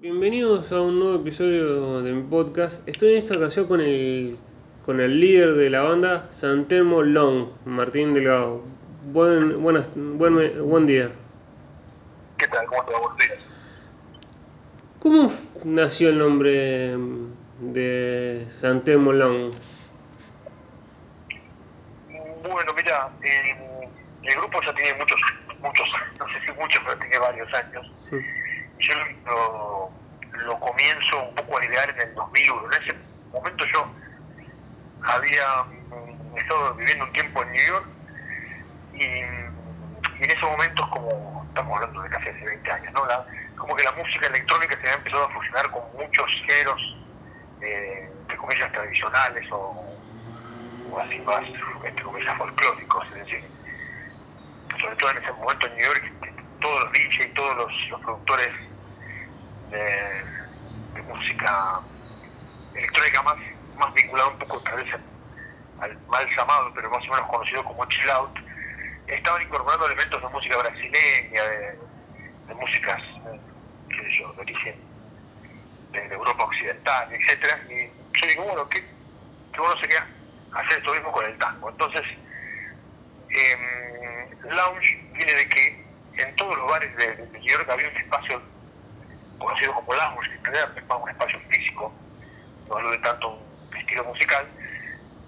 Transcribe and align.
Bienvenidos 0.00 0.70
a 0.70 0.80
un 0.80 1.00
nuevo 1.00 1.16
episodio 1.16 2.02
de 2.02 2.12
mi 2.12 2.22
podcast. 2.22 2.88
Estoy 2.88 3.14
en 3.14 3.18
esta 3.24 3.36
ocasión 3.36 3.66
con 3.66 3.80
el, 3.80 4.38
con 4.86 5.00
el 5.00 5.18
líder 5.18 5.54
de 5.54 5.70
la 5.70 5.80
banda, 5.80 6.28
Santelmo 6.30 7.02
Long, 7.02 7.48
Martín 7.64 8.14
Delgado. 8.14 8.62
Buen, 9.12 9.60
buenas, 9.60 9.88
buen, 9.96 10.68
buen 10.68 10.86
día. 10.86 11.10
¿Qué 12.36 12.46
tal? 12.46 12.64
¿Cómo 12.66 12.84
te 12.84 12.92
va? 12.92 13.00
Buenos 13.00 13.18
días. 13.18 13.38
¿Cómo 15.00 15.32
nació 15.64 16.10
el 16.10 16.18
nombre 16.18 16.96
de 17.58 18.44
Santelmo 18.46 19.12
Long? 19.12 19.50
Bueno, 22.08 22.72
mira, 22.76 23.10
eh, 23.24 23.88
el 24.22 24.34
grupo 24.36 24.60
ya 24.64 24.72
tiene 24.76 24.96
muchos, 24.96 25.20
muchos, 25.58 25.88
no 26.20 26.26
sé 26.28 26.46
si 26.46 26.52
muchos, 26.52 26.80
pero 26.86 26.98
tiene 27.00 27.18
varios 27.18 27.52
años. 27.52 27.84
Yo 28.78 28.94
lo, 29.26 29.90
lo 30.44 30.60
comienzo 30.60 31.22
un 31.22 31.34
poco 31.34 31.58
a 31.58 31.64
idear 31.64 31.90
en 31.90 32.00
el 32.00 32.14
2001. 32.14 32.72
En 32.72 32.82
ese 32.82 32.94
momento 33.32 33.64
yo 33.66 33.90
había 35.02 35.64
mm, 35.64 36.38
estado 36.38 36.74
viviendo 36.74 37.04
un 37.04 37.12
tiempo 37.12 37.42
en 37.42 37.52
New 37.52 37.66
York 37.66 37.86
y, 38.94 39.04
en 39.04 40.30
esos 40.30 40.50
momentos, 40.50 40.86
como 40.88 41.44
estamos 41.48 41.76
hablando 41.76 42.02
de 42.02 42.08
casi 42.08 42.28
hace 42.28 42.44
20 42.44 42.70
años, 42.72 42.92
¿no? 42.92 43.06
La, 43.06 43.24
como 43.56 43.76
que 43.76 43.84
la 43.84 43.92
música 43.92 44.26
electrónica 44.26 44.74
se 44.74 44.80
había 44.80 44.94
empezado 44.94 45.24
a 45.24 45.30
fusionar 45.30 45.70
con 45.70 45.82
muchos 45.94 46.26
géneros, 46.46 46.96
eh, 47.60 48.10
entre 48.22 48.36
comillas, 48.36 48.72
tradicionales 48.72 49.50
o, 49.52 49.96
o 50.90 50.98
así 51.00 51.18
más, 51.20 51.44
entre 51.84 52.02
comillas, 52.02 52.36
folclóricos. 52.36 53.06
Es 53.08 53.14
decir, 53.14 53.44
sobre 54.80 54.96
todo 54.96 55.10
en 55.10 55.18
ese 55.18 55.32
momento 55.32 55.66
en 55.66 55.76
New 55.76 55.86
York, 55.86 56.12
todos 56.60 56.84
los 56.84 56.92
DJs 56.92 57.34
todos 57.34 57.56
los, 57.56 57.72
los 57.90 58.00
productores 58.00 58.48
de, 59.70 59.78
de, 60.94 61.02
música 61.02 61.80
electrónica 62.74 63.22
más, 63.22 63.36
más 63.76 63.94
vinculada 63.94 64.28
un 64.28 64.38
poco 64.38 64.60
tal 64.60 64.82
vez 64.82 64.94
al 65.80 65.98
mal 66.08 66.28
llamado, 66.36 66.72
pero 66.74 66.90
más 66.90 67.06
o 67.08 67.12
menos 67.12 67.28
conocido 67.28 67.64
como 67.64 67.84
chill 67.86 68.10
out, 68.10 68.38
estaban 69.06 69.42
incorporando 69.42 69.86
elementos 69.86 70.20
de 70.20 70.28
música 70.28 70.56
brasileña, 70.58 71.42
de, 71.42 71.78
de 72.48 72.54
músicas, 72.54 73.00
eh, 73.00 73.40
qué 73.88 73.96
sé 73.96 74.18
yo, 74.18 74.32
de 74.32 74.40
origen 74.40 74.76
de, 75.92 76.08
de, 76.08 76.14
Europa 76.14 76.44
Occidental, 76.44 77.12
etcétera, 77.12 77.60
y 77.68 78.18
yo 78.18 78.26
digo, 78.26 78.44
bueno, 78.44 78.68
qué, 78.68 78.84
qué 79.52 79.60
bueno 79.60 79.80
sería 79.80 80.06
hacer 80.52 80.78
esto 80.78 80.92
mismo 80.92 81.12
con 81.12 81.24
el 81.24 81.38
tango. 81.38 81.70
Entonces, 81.70 82.02
eh, 83.30 84.36
lounge 84.50 84.96
viene 85.12 85.34
de 85.34 85.48
que 85.48 85.87
en 86.22 86.36
todos 86.36 86.56
los 86.56 86.70
bares 86.70 86.96
de, 86.96 87.16
de 87.16 87.26
New 87.38 87.42
York 87.42 87.68
había 87.68 87.88
un 87.88 87.96
espacio 87.96 88.42
conocido 89.38 89.74
como 89.74 89.94
lounge, 89.94 90.30
que 90.42 90.50
más 90.82 90.98
un 91.00 91.08
espacio 91.08 91.40
físico, 91.48 91.92
no 92.68 92.76
alude 92.76 92.98
tanto 92.98 93.28
a 93.28 93.30
un 93.30 93.76
estilo 93.76 94.04
musical, 94.04 94.46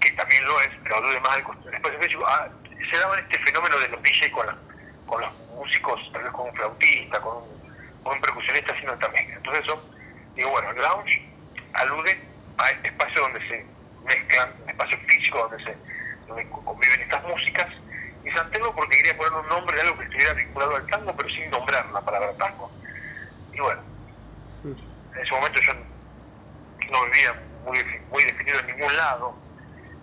que 0.01 0.11
también 0.13 0.45
lo 0.45 0.61
es, 0.61 0.71
pero 0.83 0.97
alude 0.97 1.21
más 1.21 1.39
al 1.39 1.75
espacio 1.75 2.01
físico. 2.01 2.25
Ah, 2.27 2.49
se 2.91 2.99
daba 2.99 3.19
este 3.19 3.39
fenómeno 3.39 3.79
de 3.79 3.89
los 3.89 4.03
DJs 4.03 4.31
con, 4.33 4.47
la, 4.47 4.57
con 5.07 5.21
los 5.21 5.33
músicos, 5.57 6.01
tal 6.13 6.23
vez 6.23 6.33
con 6.33 6.49
un 6.49 6.55
flautista, 6.55 7.21
con 7.21 7.37
un, 7.37 8.03
con 8.03 8.15
un 8.15 8.21
percusionista 8.21 8.73
haciendo 8.73 8.97
también. 8.99 9.31
Entonces 9.31 9.65
eso, 9.65 9.83
digo, 10.35 10.51
bueno, 10.51 10.73
lounge 10.73 11.31
alude 11.75 12.19
a 12.59 12.71
este 12.71 12.89
espacio 12.89 13.23
donde 13.23 13.49
se 13.49 13.65
mezclan, 14.05 14.53
un 14.63 14.71
espacio 14.71 14.99
físico 15.07 15.39
donde 15.39 15.65
se 15.65 15.77
donde 16.27 16.49
conviven 16.49 17.01
estas 17.01 17.25
músicas, 17.25 17.67
y 18.25 18.31
Santelmo 18.31 18.75
porque 18.75 18.99
quería 18.99 19.17
poner 19.17 19.33
un 19.33 19.49
nombre 19.49 19.77
de 19.77 19.83
algo 19.83 19.99
que 19.99 20.05
estuviera 20.05 20.35
vinculado 20.35 20.77
al 20.77 20.87
tango, 20.87 21.15
pero 21.17 21.29
sin 21.31 21.51
nombrar 21.51 21.87
la 21.91 22.01
palabra 22.01 22.33
tango. 22.35 22.71
Y 23.53 23.61
bueno, 23.61 23.83
en 24.65 25.21
ese 25.21 25.33
momento 25.33 25.61
yo 25.61 25.73
no 26.91 27.05
vivía 27.07 27.43
muy, 27.65 27.79
muy 28.11 28.25
definido 28.25 28.59
en 28.61 28.67
ningún 28.67 28.97
lado, 28.97 29.35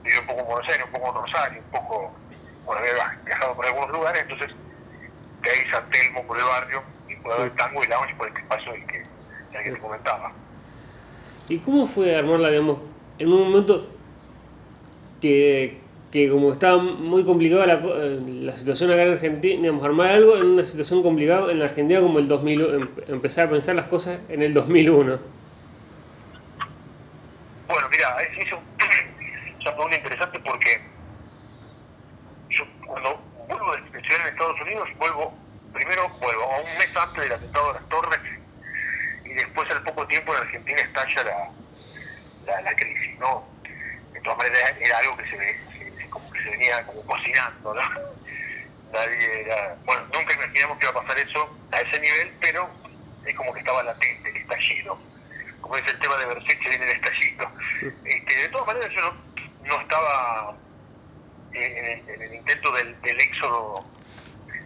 vivía 0.03 0.19
un 0.21 0.27
poco 0.27 0.39
en 0.39 0.45
Buenos 0.47 0.69
Aires, 0.69 0.85
un 0.85 0.91
poco 0.91 1.07
en 1.07 1.15
Rosario, 1.15 1.61
un 1.61 1.71
poco, 1.71 2.11
bueno, 2.65 2.81
había 2.81 3.19
viajado 3.25 3.55
por 3.55 3.65
algunos 3.65 3.89
lugares, 3.91 4.21
entonces 4.23 4.51
de 5.41 5.49
ahí 5.49 5.69
San 5.69 5.89
Telmo 5.89 6.25
por 6.25 6.37
el 6.37 6.43
barrio, 6.43 6.83
vinculado 7.07 7.43
al 7.43 7.55
tango 7.55 7.83
y 7.83 7.87
lounge 7.87 8.15
por 8.15 8.27
este 8.27 8.39
espacio 8.39 8.71
del 8.71 8.85
que, 8.87 9.03
del 9.51 9.63
que 9.63 9.71
te 9.71 9.79
comentaba. 9.79 10.31
¿Y 11.49 11.59
cómo 11.59 11.87
fue 11.87 12.15
armarla, 12.15 12.49
digamos, 12.49 12.79
en 13.19 13.31
un 13.31 13.49
momento 13.49 13.87
que, 15.21 15.81
que 16.11 16.29
como 16.29 16.53
estaba 16.53 16.77
muy 16.77 17.25
complicada 17.25 17.65
la, 17.65 17.75
la, 17.75 18.53
situación 18.53 18.91
acá 18.91 19.03
en 19.03 19.13
Argentina, 19.13 19.61
digamos, 19.61 19.83
armar 19.83 20.07
algo 20.07 20.37
en 20.37 20.45
una 20.45 20.65
situación 20.65 21.03
complicada 21.03 21.51
en 21.51 21.59
la 21.59 21.65
Argentina 21.65 21.99
como 21.99 22.19
el 22.19 22.27
2000, 22.27 22.89
empezar 23.09 23.47
a 23.47 23.49
pensar 23.49 23.75
las 23.75 23.87
cosas 23.87 24.19
en 24.29 24.41
el 24.41 24.53
2001? 24.53 25.19
Bueno, 27.67 27.89
mira, 27.91 28.17
es 28.21 28.53
una 29.61 29.75
pregunta 29.75 29.97
interesante 29.97 30.39
porque 30.39 30.81
yo 32.49 32.63
cuando 32.85 33.21
vuelvo 33.47 33.75
de 33.75 33.97
estudiar 33.97 34.21
en 34.21 34.27
Estados 34.27 34.61
Unidos, 34.61 34.89
vuelvo, 34.97 35.33
primero 35.73 36.09
vuelvo 36.21 36.43
a 36.43 36.59
un 36.59 36.77
mes 36.77 36.89
antes 36.95 37.23
del 37.23 37.33
atentado 37.33 37.67
de 37.67 37.79
las 37.79 37.89
torres 37.89 38.19
y 39.25 39.29
después 39.33 39.69
al 39.71 39.83
poco 39.83 40.07
tiempo 40.07 40.33
en 40.33 40.41
Argentina 40.41 40.79
estalla 40.79 41.23
la, 41.25 41.51
la, 42.45 42.61
la 42.61 42.75
crisis, 42.75 43.19
¿no? 43.19 43.43
De 44.13 44.21
todas 44.21 44.37
maneras 44.37 44.73
era 44.79 44.97
algo 44.99 45.17
que 45.17 45.29
se, 45.29 45.37
que 45.37 45.76
se 46.47 46.51
venía 46.51 46.85
como 46.85 47.01
cocinando, 47.03 47.73
¿no? 47.73 47.81
Nadie 48.93 49.41
era, 49.41 49.75
bueno, 49.85 50.03
nunca 50.13 50.33
imaginamos 50.33 50.77
que 50.77 50.85
iba 50.85 50.99
a 50.99 51.03
pasar 51.03 51.19
eso 51.19 51.57
a 51.71 51.81
ese 51.81 51.99
nivel, 51.99 52.33
pero 52.39 52.69
es 53.25 53.35
como 53.35 53.53
que 53.53 53.59
estaba 53.59 53.83
latente 53.83 54.29
el 54.29 54.37
estallido. 54.37 54.97
Como 55.59 55.75
es 55.75 55.85
el 55.87 55.99
tema 55.99 56.15
de 56.17 56.25
Berset, 56.25 56.63
se 56.63 56.69
viene 56.69 56.85
el 56.85 56.91
estallido. 56.91 57.51
Este, 58.05 58.35
de 58.35 58.47
todas 58.49 58.67
maneras 58.67 58.89
yo 58.95 59.13
no, 59.65 59.81
estaba 59.81 60.55
en 61.51 61.85
el, 61.85 62.09
en 62.09 62.21
el 62.21 62.33
intento 62.35 62.71
del, 62.71 62.95
éxodo 63.03 63.85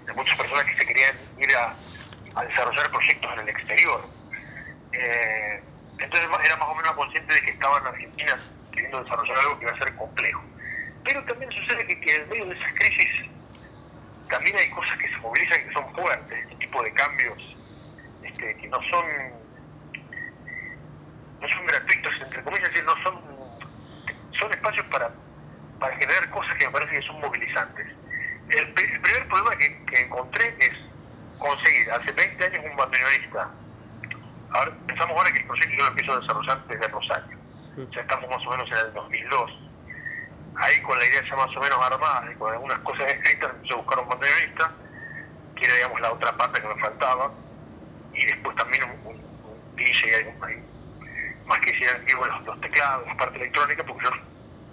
de 0.06 0.13
muchas 0.13 0.38
personas 0.38 0.66
que 0.66 0.78
se 0.78 0.86
querían 0.86 1.16
ir 1.40 1.56
a, 1.56 1.75
a 2.36 2.46
desarrollar 2.46 2.92
proyectos 2.92 3.31
en 3.34 3.40
el 3.40 3.50
exterior. 3.50 4.08
Eh, 4.94 5.63
entonces 5.98 6.30
era 6.46 6.58
más 6.58 6.69
o 6.69 6.75
menos 6.75 6.92
consciente 6.92 7.34
de 7.34 7.42
que 7.42 7.52
estaba 7.52 7.80
en 7.80 7.88
Argentina 7.88 8.38
queriendo 8.72 9.03
desarrollar 9.03 9.38
algo 9.40 9.58
que 9.58 9.66
iba 9.66 9.74
a 9.74 9.78
ser 9.80 9.96
complejo. 9.96 10.50
Pero 11.03 11.23
también 11.25 11.51
sucede 11.51 11.85
que, 11.88 12.00
que 12.00 12.16
en 12.16 12.29
medio 12.29 12.45
de 12.45 12.56
esas 12.56 12.73
crisis 12.73 13.09
también 14.29 14.56
hay 14.56 14.69
cosas 14.69 14.97
que 14.97 15.09
se 15.09 15.17
movilizan 15.17 15.67
que 15.67 15.73
son 15.73 15.94
fuertes, 15.94 16.39
este 16.44 16.56
tipo 16.56 16.81
de 16.84 16.94
cambios 16.94 17.38
este, 18.23 18.56
que 18.56 18.67
no 18.67 18.78
son 18.89 19.06
no 21.41 21.50
son 21.50 21.66
gratuitos, 21.66 22.13
entre 22.22 22.44
comillas, 22.44 22.67
es 22.67 22.73
decir, 22.73 22.85
no 22.85 23.03
son 23.03 23.19
son 24.39 24.51
espacios 24.51 24.85
para, 24.88 25.12
para 25.79 25.95
generar 25.97 26.29
cosas 26.29 26.53
que 26.56 26.66
me 26.66 26.72
parece 26.72 27.00
que 27.00 27.07
son 27.07 27.19
movilizantes. 27.19 27.88
El, 28.50 28.59
el 28.59 28.73
primer 28.73 29.28
problema 29.28 29.56
que, 29.57 29.85
que, 29.85 30.01
encontré 30.01 30.56
es 30.59 30.72
conseguir 31.38 31.91
hace 31.91 32.12
20 32.12 32.45
años 32.45 32.66
un 32.69 32.75
bandoneonista. 32.75 33.51
Ahora, 34.51 34.72
pensamos 34.88 35.18
ahora 35.18 35.31
que 35.31 35.39
el 35.39 35.47
proyecto 35.47 35.75
yo 35.75 35.83
lo 35.83 35.88
empiezo 35.89 36.13
a 36.13 36.19
desarrollar 36.19 36.68
desde 36.68 36.88
Rosario. 36.88 37.38
Ya 37.91 38.01
estamos 38.01 38.29
más 38.29 38.45
o 38.45 38.50
menos 38.51 38.69
en 38.72 38.88
el 38.88 38.94
2002. 38.94 39.61
Ahí 40.62 40.80
con 40.82 40.98
la 40.98 41.06
idea 41.06 41.24
ya 41.28 41.36
más 41.36 41.58
o 41.58 41.60
menos 41.60 41.80
armada 41.82 42.32
y 42.32 42.36
con 42.36 42.54
algunas 42.54 42.78
cosas 42.80 43.12
escritas, 43.12 43.50
empecé 43.50 43.74
a 43.74 43.78
buscar 43.78 44.00
un 44.00 44.10
que 45.56 45.66
era 45.66 46.00
la 46.00 46.12
otra 46.12 46.38
parte 46.38 46.62
que 46.62 46.68
me 46.68 46.80
faltaba, 46.80 47.32
y 48.14 48.26
después 48.26 48.56
también 48.56 48.84
un, 48.84 49.08
un, 49.08 49.16
un 49.16 49.76
DJ, 49.76 50.36
hay, 50.42 50.64
más 51.46 51.60
que 51.60 51.72
hicieran 51.72 52.06
vivo 52.06 52.26
los, 52.26 52.46
los 52.46 52.62
teclados, 52.62 53.08
la 53.08 53.18
parte 53.18 53.38
electrónica, 53.38 53.84
porque 53.84 54.06
yo 54.06 54.12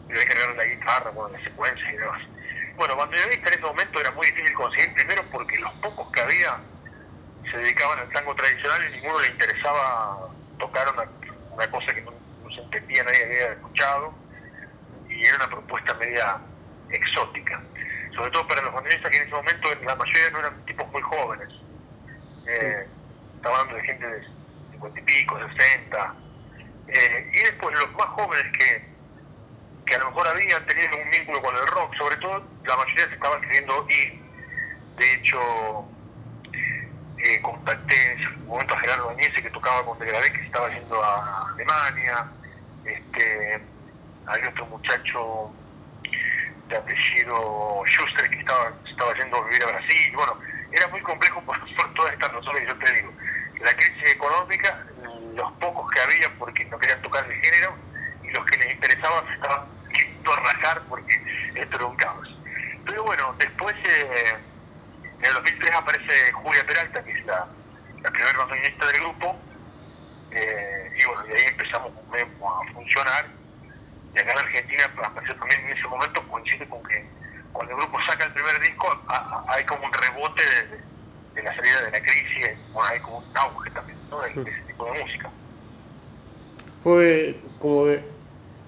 debía 0.08 0.26
cargar 0.26 0.56
la 0.56 0.64
guitarra, 0.64 1.10
bueno, 1.10 1.36
la 1.36 1.44
secuencia 1.44 1.92
y 1.92 1.96
demás. 1.96 2.22
Bueno, 2.76 2.96
bandoneonista 2.96 3.48
en 3.48 3.54
ese 3.54 3.62
momento 3.62 4.00
era 4.00 4.10
muy 4.12 4.26
difícil 4.26 4.54
conseguir, 4.54 4.94
primero 4.94 5.22
porque 5.32 5.58
los 5.58 5.72
pocos 5.74 6.12
que 6.12 6.20
había 6.20 6.58
se 7.50 7.56
dedicaban 7.56 7.98
al 7.98 8.08
tango 8.10 8.34
tradicional 8.34 8.80
y 8.88 8.92
ninguno 8.96 9.20
le 9.20 9.28
interesaba 9.28 10.28
tocar 10.58 10.92
una, 10.92 11.04
una 11.50 11.70
cosa 11.70 11.94
que 11.94 12.02
no, 12.02 12.12
se 12.54 12.60
entendía, 12.60 13.04
nadie 13.04 13.24
había 13.24 13.52
escuchado, 13.52 14.14
y 15.18 15.24
era 15.24 15.36
una 15.36 15.48
propuesta 15.48 15.94
media 15.94 16.38
exótica. 16.90 17.60
Sobre 18.14 18.30
todo 18.30 18.46
para 18.46 18.62
los 18.62 18.72
bandoneonistas 18.72 19.10
que 19.10 19.16
en 19.16 19.22
ese 19.24 19.34
momento 19.34 19.68
la 19.84 19.96
mayoría 19.96 20.30
no 20.30 20.38
eran 20.38 20.64
tipos 20.64 20.90
muy 20.92 21.02
jóvenes. 21.02 21.48
Eh, 22.46 22.86
estaba 23.36 23.60
hablando 23.60 23.76
de 23.76 23.84
gente 23.84 24.06
de 24.06 24.26
50 24.72 25.00
y 25.00 25.02
pico, 25.02 25.38
60. 25.56 26.14
Eh, 26.88 27.30
y 27.32 27.38
después 27.38 27.78
los 27.78 27.92
más 27.92 28.06
jóvenes 28.06 28.46
que, 28.56 28.84
que 29.86 29.94
a 29.94 29.98
lo 29.98 30.06
mejor 30.06 30.28
habían 30.28 30.64
tenido 30.66 30.96
un 31.04 31.10
vínculo 31.10 31.42
con 31.42 31.54
el 31.56 31.66
rock, 31.66 31.94
sobre 31.96 32.16
todo 32.16 32.42
la 32.64 32.76
mayoría 32.76 33.08
se 33.08 33.14
estaba 33.14 33.34
escribiendo 33.36 33.86
y 33.90 34.20
de 34.98 35.14
hecho 35.14 35.38
eh, 37.18 37.40
contacté 37.42 38.12
en 38.12 38.20
ese 38.20 38.30
momento 38.46 38.74
a 38.74 38.80
Gerardo 38.80 39.10
Añese 39.10 39.42
que 39.42 39.50
tocaba 39.50 39.84
con 39.84 39.98
Degradé 39.98 40.32
que 40.32 40.38
se 40.38 40.46
estaba 40.46 40.68
yendo 40.70 41.02
a 41.02 41.50
Alemania, 41.52 42.26
este, 42.84 43.60
había 44.28 44.48
otro 44.50 44.66
muchacho 44.66 45.52
de 46.68 46.76
apellido 46.76 47.82
Schuster 47.86 48.30
que 48.30 48.38
estaba, 48.38 48.72
estaba 48.88 49.14
yendo 49.14 49.38
a 49.38 49.44
vivir 49.44 49.62
a 49.62 49.66
Brasil, 49.66 50.12
bueno, 50.14 50.38
era 50.70 50.86
muy 50.88 51.00
complejo 51.00 51.40
por, 51.46 51.56
todas 51.94 52.12
estas 52.12 52.32
razones 52.32 52.62
que 52.62 52.68
yo 52.68 52.78
te 52.78 52.92
digo. 52.92 53.12
La 53.60 53.74
crisis 53.74 54.14
económica, 54.14 54.86
género 57.42 57.74
y 58.22 58.30
los 58.30 58.44
que 58.44 58.58
les 58.58 58.74
interesaba 58.74 59.24
se 59.26 59.34
estaban 59.34 59.66
queriendo 59.92 60.36
rajar 60.36 60.82
porque 60.88 61.14
esto 61.54 61.76
era 61.76 61.86
un 61.86 61.96
caos. 61.96 62.28
Pero 62.86 63.04
bueno, 63.04 63.34
después 63.38 63.74
eh, 63.84 64.36
en 65.18 65.24
el 65.24 65.34
2003 65.34 65.74
aparece 65.74 66.32
Julia 66.32 66.66
Peralta, 66.66 67.02
que 67.02 67.12
es 67.12 67.26
la, 67.26 67.46
la 68.02 68.10
primera 68.10 68.38
bandoneonista 68.38 68.86
del 68.86 69.00
grupo, 69.00 69.38
eh, 70.30 70.90
y 70.98 71.04
bueno, 71.04 71.22
y 71.28 71.32
ahí 71.32 71.44
empezamos 71.48 71.92
a 71.96 72.72
funcionar. 72.72 73.37
Y 74.14 74.18
acá 74.18 74.32
en 74.32 74.38
Argentina 74.38 74.84
apareció 75.04 75.36
también 75.36 75.60
en 75.66 75.76
ese 75.76 75.88
momento, 75.88 76.22
coincide 76.28 76.68
con 76.68 76.82
que 76.84 77.04
cuando 77.52 77.74
el 77.74 77.80
grupo 77.80 77.98
saca 78.02 78.24
el 78.24 78.32
primer 78.32 78.60
disco, 78.60 78.86
hay 79.48 79.64
como 79.64 79.84
un 79.84 79.92
rebote 79.92 80.42
de, 81.34 81.42
la 81.42 81.54
salida 81.54 81.82
de 81.82 81.90
la 81.90 82.00
crisis, 82.00 82.48
bueno, 82.72 82.88
hay 82.90 83.00
como 83.00 83.18
un 83.18 83.36
auge 83.36 83.70
también, 83.70 83.98
¿no? 84.10 84.20
De, 84.20 84.28
ese 84.30 84.62
tipo 84.66 84.84
de 84.86 85.02
música. 85.02 85.30
Fue 86.82 87.40
como 87.58 87.84
que 87.84 88.02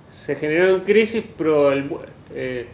se 0.08 0.36
generó 0.36 0.70
en 0.70 0.80
crisis, 0.80 1.24
pero 1.36 1.72
el, 1.72 1.90
eh, 2.30 2.68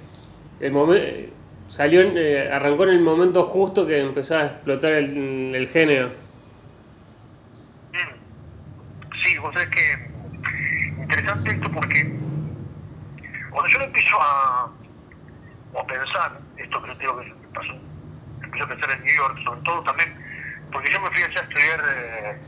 el 0.60 0.72
momento 0.72 1.34
salió, 1.68 2.00
eh, 2.00 2.50
arrancó 2.50 2.84
en 2.84 2.90
el 2.90 3.00
momento 3.00 3.44
justo 3.44 3.86
que 3.86 4.00
empezaba 4.00 4.42
a 4.42 4.46
explotar 4.46 4.92
el, 4.92 5.54
el 5.54 5.68
género. 5.68 6.08
Mm. 7.92 9.22
Sí, 9.22 9.38
vos 9.38 9.52
sabés 9.54 9.68
que 9.70 10.06
interesante 11.02 11.50
esto 11.50 11.70
porque 11.72 12.25
cuando 13.56 13.70
yo 13.70 13.80
empiezo 13.84 14.20
a, 14.20 14.70
a 15.80 15.86
pensar, 15.86 16.38
esto 16.58 16.82
que 16.82 16.88
yo 16.88 16.94
digo 16.96 17.20
que 17.20 17.32
pasó, 17.54 17.72
empiezo 18.42 18.66
a 18.66 18.68
pensar 18.68 18.90
en 18.90 19.02
New 19.02 19.16
York, 19.16 19.38
sobre 19.46 19.60
todo 19.62 19.82
también, 19.82 20.68
porque 20.70 20.92
yo 20.92 21.00
me 21.00 21.10
fui 21.10 21.22
allá 21.22 21.40
a 21.40 21.42
estudiar 21.42 21.84
eh, 21.88 22.38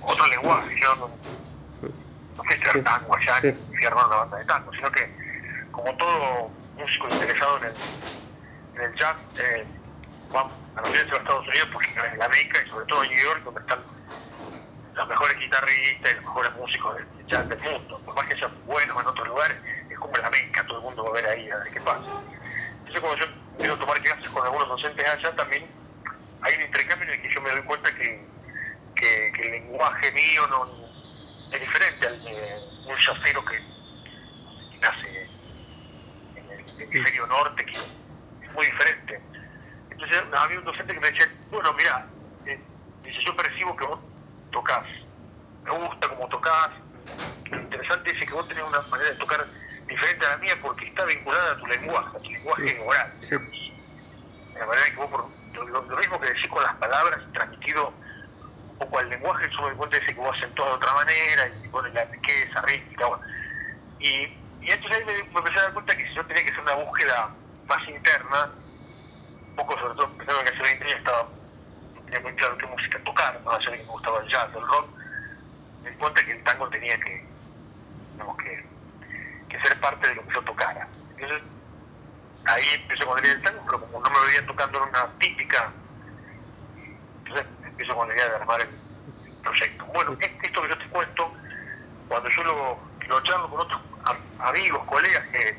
otro 0.00 0.26
lenguaje, 0.28 0.80
yo 0.80 0.94
no, 0.94 1.08
no 2.36 2.44
fui 2.44 2.52
a 2.52 2.56
estudiar 2.56 2.84
tango 2.84 3.16
allá, 3.16 3.40
sí. 3.40 3.52
ni 3.68 3.76
fui 3.78 3.84
a 3.84 3.88
armar 3.88 4.06
una 4.06 4.16
banda 4.16 4.36
de 4.36 4.44
tango, 4.44 4.72
sino 4.74 4.92
que 4.92 5.68
como 5.72 5.96
todo 5.96 6.50
músico 6.76 7.08
interesado 7.08 7.56
en 7.56 7.64
el, 7.64 7.74
en 8.76 8.80
el 8.82 8.94
jazz, 8.94 9.16
eh, 9.38 9.66
vamos 10.30 10.52
a 10.76 10.82
los 10.82 10.94
Estados 10.94 11.48
Unidos 11.48 11.68
porque 11.72 11.90
en 12.14 12.22
América 12.22 12.60
y 12.64 12.70
sobre 12.70 12.86
todo 12.86 13.02
en 13.02 13.10
New 13.10 13.24
York, 13.24 13.42
donde 13.42 13.60
están 13.60 13.80
los 14.94 15.08
mejores 15.08 15.36
guitarristas 15.40 16.12
y 16.12 16.14
los 16.14 16.24
mejores 16.26 16.54
músicos 16.54 16.96
del 16.96 17.26
jazz 17.26 17.48
del 17.48 17.58
mundo. 17.58 18.00
Por 18.04 18.14
más 18.14 18.24
que 18.26 18.36
sean 18.36 18.52
buenos 18.66 19.00
en 19.00 19.06
otros 19.08 19.26
lugares, 19.26 19.56
es 19.98 20.00
como 20.00 20.12
la 20.22 20.30
meca, 20.30 20.64
todo 20.66 20.78
el 20.78 20.84
mundo 20.84 21.04
va 21.04 21.10
a 21.10 21.12
ver 21.12 21.26
ahí 21.26 21.50
a 21.50 21.56
ver 21.56 21.72
qué 21.72 21.80
pasa. 21.80 22.22
Entonces 22.78 23.00
cuando 23.00 23.18
yo 23.18 23.26
quiero 23.58 23.78
tomar 23.78 24.00
clases 24.00 24.28
con 24.30 24.44
algunos 24.44 24.68
docentes 24.68 25.06
allá 25.06 25.34
también 25.36 25.66
hay 26.42 26.54
un 26.54 26.62
intercambio 26.62 27.08
en 27.08 27.14
el 27.14 27.22
que 27.22 27.34
yo 27.34 27.40
me 27.40 27.50
doy 27.50 27.62
cuenta 27.62 27.90
que, 27.96 28.24
que, 28.94 29.32
el 29.42 29.50
lenguaje 29.50 30.12
mío 30.12 30.46
no 30.48 30.68
es 31.50 31.60
diferente 31.60 32.06
al 32.06 32.22
de 32.22 32.60
un 32.84 32.96
yacero 32.96 33.44
que, 33.44 33.78
nace 34.80 35.30
en 36.36 36.50
el 36.52 36.80
hemisferio 36.80 37.26
norte, 37.26 37.66
que 37.66 37.72
es 38.46 38.52
muy 38.52 38.64
diferente. 38.64 39.20
Entonces 39.90 40.22
había 40.32 40.58
un 40.60 40.64
docente 40.64 40.94
que 40.94 41.00
me 41.00 41.10
decía, 41.10 41.28
bueno, 41.50 41.72
mira, 41.74 42.06
eh, 42.46 42.60
dice, 43.02 43.18
yo 43.26 43.34
percibo 43.34 43.76
que 43.76 43.86
vos 43.86 43.98
tocas, 44.52 44.86
me 45.64 45.72
gusta 45.72 46.08
como 46.08 46.28
tocas, 46.28 46.70
lo 47.50 47.60
interesante 47.60 48.16
es 48.16 48.24
que 48.24 48.34
vos 48.34 48.46
tenés 48.46 48.62
una 48.62 48.80
manera 48.82 49.10
de 49.10 49.16
tocar 49.16 49.48
diferente 49.88 50.26
a 50.26 50.30
la 50.30 50.36
mía 50.36 50.54
porque 50.62 50.86
está 50.86 51.04
vinculada 51.04 51.52
a 51.52 51.56
tu 51.56 51.66
lenguaje, 51.66 52.16
a 52.16 52.20
tu 52.20 52.30
lenguaje 52.30 52.68
sí. 52.68 52.76
oral. 52.84 53.20
De 53.20 54.60
la 54.60 54.66
manera 54.66 54.90
que 54.90 54.96
vos, 54.96 55.06
por, 55.08 55.28
lo, 55.54 55.82
lo, 55.82 55.96
mismo 55.96 56.20
que 56.20 56.28
decís 56.28 56.48
con 56.48 56.62
las 56.62 56.74
palabras, 56.74 57.20
transmitido 57.32 57.88
un 57.88 58.78
poco 58.78 58.98
al 58.98 59.08
lenguaje, 59.08 59.48
yo 59.50 59.68
me 59.68 59.74
cuenta 59.74 59.98
de 59.98 60.06
que 60.06 60.14
vos 60.14 60.36
acentúas 60.36 60.68
de 60.68 60.74
otra 60.74 60.92
manera, 60.94 61.48
y 61.64 61.68
bueno, 61.68 61.88
la 61.88 62.04
riqueza, 62.04 62.62
rítmica, 62.62 63.06
bueno. 63.06 63.24
Y, 63.98 64.08
y 64.60 64.70
entonces 64.70 64.98
ahí 64.98 65.04
me, 65.04 65.12
me, 65.12 65.38
empecé 65.38 65.58
a 65.58 65.62
dar 65.62 65.72
cuenta 65.72 65.96
que 65.96 66.06
si 66.06 66.14
yo 66.14 66.26
tenía 66.26 66.44
que 66.44 66.50
hacer 66.50 66.62
una 66.62 66.74
búsqueda 66.74 67.30
más 67.66 67.88
interna, 67.88 68.50
un 69.48 69.56
poco 69.56 69.78
sobre 69.78 69.94
todo 69.94 70.16
pensando 70.16 70.44
que 70.44 70.50
hace 70.50 70.62
20 70.62 70.84
años 70.84 70.98
estaba, 70.98 71.28
no 71.94 72.00
tenía 72.02 72.20
muy 72.20 72.32
claro 72.34 72.58
qué 72.58 72.66
música 72.66 72.98
tocar, 73.04 73.40
allá 73.46 73.70
de 73.70 73.78
que 73.78 73.84
me 73.84 73.90
gustaba 73.90 74.20
el 74.20 74.28
jazz, 74.28 74.48
el 74.54 74.66
rock, 74.66 74.88
me 75.82 75.90
di 75.90 75.96
cuenta 75.96 76.24
que 76.24 76.32
el 76.32 76.44
tango 76.44 76.68
tenía 76.68 76.98
que, 77.00 77.24
digamos, 78.12 78.36
que, 78.36 78.57
ser 79.62 79.78
parte 79.80 80.08
de 80.08 80.14
lo 80.16 80.26
que 80.26 80.34
yo 80.34 80.42
tocara. 80.42 80.88
Entonces, 81.10 81.42
ahí 82.46 82.64
empiezo 82.74 83.06
con 83.06 83.22
del 83.22 83.42
tango, 83.42 83.62
pero 83.66 83.80
como 83.80 84.00
no 84.00 84.10
me 84.10 84.26
veía 84.26 84.46
tocando 84.46 84.82
en 84.82 84.88
una 84.88 85.06
típica, 85.18 85.70
entonces 87.24 87.46
empiezo 87.64 87.94
con 87.94 88.08
la 88.08 88.14
idea 88.14 88.28
de 88.28 88.36
armar 88.36 88.60
el, 88.60 88.68
el 89.26 89.32
proyecto. 89.42 89.84
Bueno, 89.86 90.16
esto 90.20 90.62
que 90.62 90.68
yo 90.68 90.78
te 90.78 90.88
cuento, 90.88 91.32
cuando 92.08 92.28
yo 92.30 92.44
lo, 92.44 92.78
lo 93.08 93.20
charlo 93.22 93.50
con 93.50 93.60
otros 93.60 93.80
amigos, 94.38 94.84
colegas 94.86 95.24
que, 95.28 95.58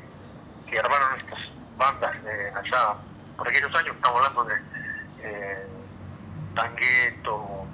que 0.68 0.78
armaron 0.78 1.20
estas 1.20 1.38
bandas 1.76 2.14
eh, 2.24 2.52
allá 2.54 2.94
por 3.36 3.48
aquellos 3.48 3.74
años, 3.74 3.94
estamos 3.96 4.26
hablando 4.26 4.44
de 4.44 4.60
eh, 5.22 5.66
Tangueto, 6.54 7.66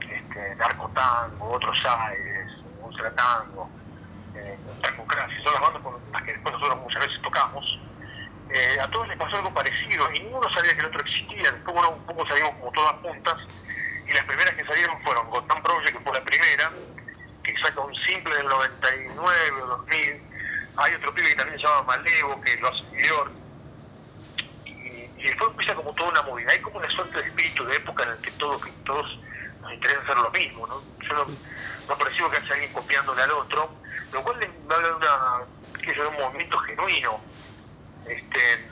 este, 0.00 0.56
Narcotango, 0.56 1.50
Otros 1.50 1.78
Aires, 1.86 2.50
Ultra 2.82 3.14
Tango, 3.14 3.70
eh, 4.36 4.58
son 5.44 5.52
las 5.52 5.62
bandas 5.62 5.82
con 5.82 5.94
las 6.12 6.22
que 6.22 6.32
después 6.32 6.54
nosotros 6.54 6.80
muchas 6.80 7.06
veces 7.06 7.22
tocamos. 7.22 7.78
Eh, 8.50 8.78
a 8.80 8.88
todos 8.88 9.08
les 9.08 9.16
pasó 9.16 9.36
algo 9.36 9.52
parecido 9.54 10.12
y 10.12 10.20
ninguno 10.20 10.48
sabía 10.52 10.74
que 10.74 10.80
el 10.80 10.86
otro 10.86 11.00
existía. 11.00 11.50
Después, 11.50 11.74
bueno, 11.74 11.90
un 11.90 12.06
poco 12.06 12.26
salimos 12.26 12.54
como 12.56 12.72
todas 12.72 12.94
juntas 13.02 13.36
y 14.06 14.12
las 14.12 14.24
primeras 14.24 14.54
que 14.54 14.64
salieron 14.64 15.02
fueron 15.02 15.30
Gotham 15.30 15.62
Project, 15.62 15.96
que 15.96 16.04
fue 16.04 16.12
la 16.12 16.24
primera, 16.24 16.70
que 17.42 17.58
saca 17.58 17.80
un 17.80 17.94
simple 17.94 18.34
del 18.36 18.46
99 18.46 19.62
o 19.62 19.66
2000. 19.66 20.22
Hay 20.76 20.94
otro 20.94 21.14
pibe 21.14 21.28
que 21.28 21.36
también 21.36 21.58
se 21.58 21.66
llama 21.66 21.82
Malevo, 21.82 22.40
que 22.40 22.56
lo 22.58 22.68
hace 22.68 22.82
York. 23.08 23.32
Y, 24.66 24.70
y, 24.70 25.22
después 25.22 25.50
empieza 25.50 25.74
como 25.74 25.94
toda 25.94 26.10
una 26.10 26.22
movida. 26.22 26.52
Hay 26.52 26.60
como 26.60 26.78
una 26.78 26.90
suerte 26.90 27.18
de 27.18 27.28
espíritu 27.28 27.64
de 27.64 27.76
época 27.76 28.02
en 28.02 28.10
el 28.10 28.18
que, 28.18 28.30
todo, 28.32 28.60
que 28.60 28.70
todos 28.84 29.18
nos 29.62 29.72
interesa 29.72 30.00
hacer 30.02 30.16
lo 30.18 30.30
mismo. 30.32 30.66
¿no? 30.66 30.82
Yo 31.00 31.14
no, 31.14 31.26
no 31.88 31.98
percibo 31.98 32.30
que 32.30 32.38
haya 32.38 32.54
alguien 32.54 32.72
copiándole 32.72 33.22
al 33.22 33.30
otro, 33.30 33.70
lo 34.14 34.22
cual 34.22 34.38
habla 34.70 34.88
de, 34.88 34.94
una, 34.94 35.82
que 35.82 35.92
de 35.92 36.06
un 36.06 36.14
movimiento 36.14 36.58
genuino. 36.58 37.20
Este, 38.06 38.70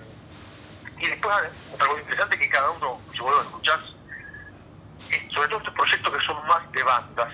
y 0.98 1.06
después, 1.08 1.34
otra 1.72 1.88
cosa 1.88 2.00
interesante 2.00 2.38
que 2.38 2.48
cada 2.48 2.70
uno, 2.70 3.00
si 3.12 3.20
vos 3.20 3.32
lo 3.32 3.42
escuchás, 3.42 3.80
sobre 5.34 5.48
todo 5.48 5.58
estos 5.58 5.74
proyectos 5.74 6.16
que 6.16 6.24
son 6.24 6.46
más 6.46 6.72
de 6.72 6.82
bandas, 6.84 7.28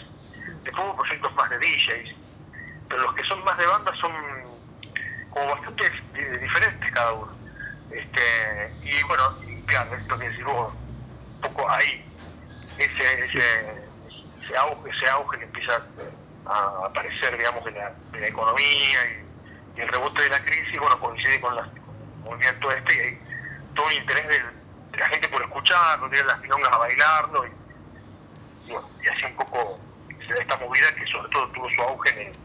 después 0.65 0.95
proyectos 0.95 1.35
más 1.35 1.51
de 1.51 1.59
DJs, 1.59 2.15
pero 2.89 3.03
los 3.03 3.15
que 3.15 3.25
son 3.25 3.45
más 3.45 3.59
de 3.59 3.67
bandas 3.67 3.99
son 3.99 4.13
como 5.31 5.55
bastante 5.55 5.91
diferentes 6.41 6.91
cada 6.93 7.13
uno. 7.13 7.37
Este, 7.91 8.75
y 8.83 9.03
bueno, 9.05 9.39
claro, 9.67 9.95
esto 9.95 10.19
que 10.19 10.31
decís 10.31 10.45
vos, 10.45 10.73
un 11.35 11.41
poco 11.43 11.71
ahí, 11.71 12.05
ese, 12.79 13.25
ese, 13.27 13.85
ese, 14.43 14.57
auge, 14.57 14.91
ese 14.91 15.11
auge 15.11 15.39
que 15.39 15.45
empieza 15.45 15.83
a 16.49 16.87
aparecer, 16.87 17.37
digamos, 17.37 17.65
de 17.65 17.73
la, 17.73 17.93
de 18.13 18.21
la 18.21 18.27
economía 18.27 18.99
y, 19.07 19.79
y, 19.79 19.83
el 19.83 19.89
rebote 19.89 20.23
de 20.23 20.31
la 20.31 20.45
crisis, 20.45 20.79
bueno, 20.79 20.99
coincide 20.99 21.41
con, 21.41 21.55
la, 21.55 21.63
con 21.63 21.73
el 21.73 22.25
movimiento 22.25 22.71
este 22.71 22.95
y 22.95 22.99
hay 23.01 23.21
todo 23.75 23.87
un 23.87 23.93
interés 23.93 24.29
de, 24.29 24.39
de 24.39 24.99
la 24.99 25.09
gente 25.09 25.29
por 25.29 25.43
escucharlo, 25.43 26.09
de 26.09 26.25
las 26.25 26.41
milongas 26.41 26.73
a 26.73 26.79
bailarlo 26.79 27.47
y, 27.47 27.51
y, 28.67 28.73
bueno, 28.73 28.89
y 29.03 29.09
así 29.09 29.25
un 29.27 29.37
poco 29.37 29.79
se 30.27 30.35
da 30.35 30.41
esta 30.41 30.57
movida 30.57 30.95
que 30.95 31.07
sobre 31.07 31.29
todo 31.31 31.49
tuvo 31.49 31.71
su 31.71 31.83
auge 31.83 32.11
en 32.11 32.29
el, 32.29 32.37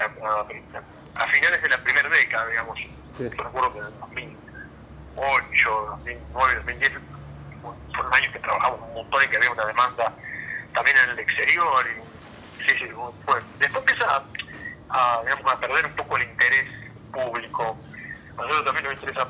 a, 0.00 0.04
a, 0.04 1.24
a, 1.24 1.28
finales 1.28 1.62
de 1.62 1.68
la 1.68 1.78
primera 1.82 2.08
década, 2.08 2.46
digamos. 2.48 2.78
Sí. 2.78 2.90
Yo 3.18 3.42
recuerdo 3.42 3.72
que 3.72 3.78
en 3.78 3.84
el 3.86 3.98
2008, 4.00 5.70
2009, 5.70 6.54
2010 6.56 6.92
bueno, 7.62 7.78
fueron 7.94 8.14
años 8.14 8.32
que 8.32 8.38
trabajamos 8.38 8.80
un 8.82 8.94
montón 8.94 9.24
y 9.24 9.28
que 9.28 9.36
había 9.36 9.50
una 9.50 9.66
demanda 9.66 10.12
también 10.74 10.96
en 11.04 11.10
el 11.10 11.18
exterior. 11.18 11.86
Y, 11.86 12.05
sí, 12.66 12.74
sí, 12.78 12.86
fue. 13.24 13.40
Después 13.58 13.84
empieza 13.88 14.16
a, 14.16 14.24
a, 14.90 15.22
digamos, 15.22 15.52
a 15.52 15.60
perder 15.60 15.86
un 15.86 15.96
poco 15.96 16.16
el 16.16 16.24
interés 16.24 16.64
público. 17.12 17.76
A 18.36 18.42
nosotros 18.42 18.64
también 18.64 18.84
nos 18.84 18.94
interesa 18.94 19.28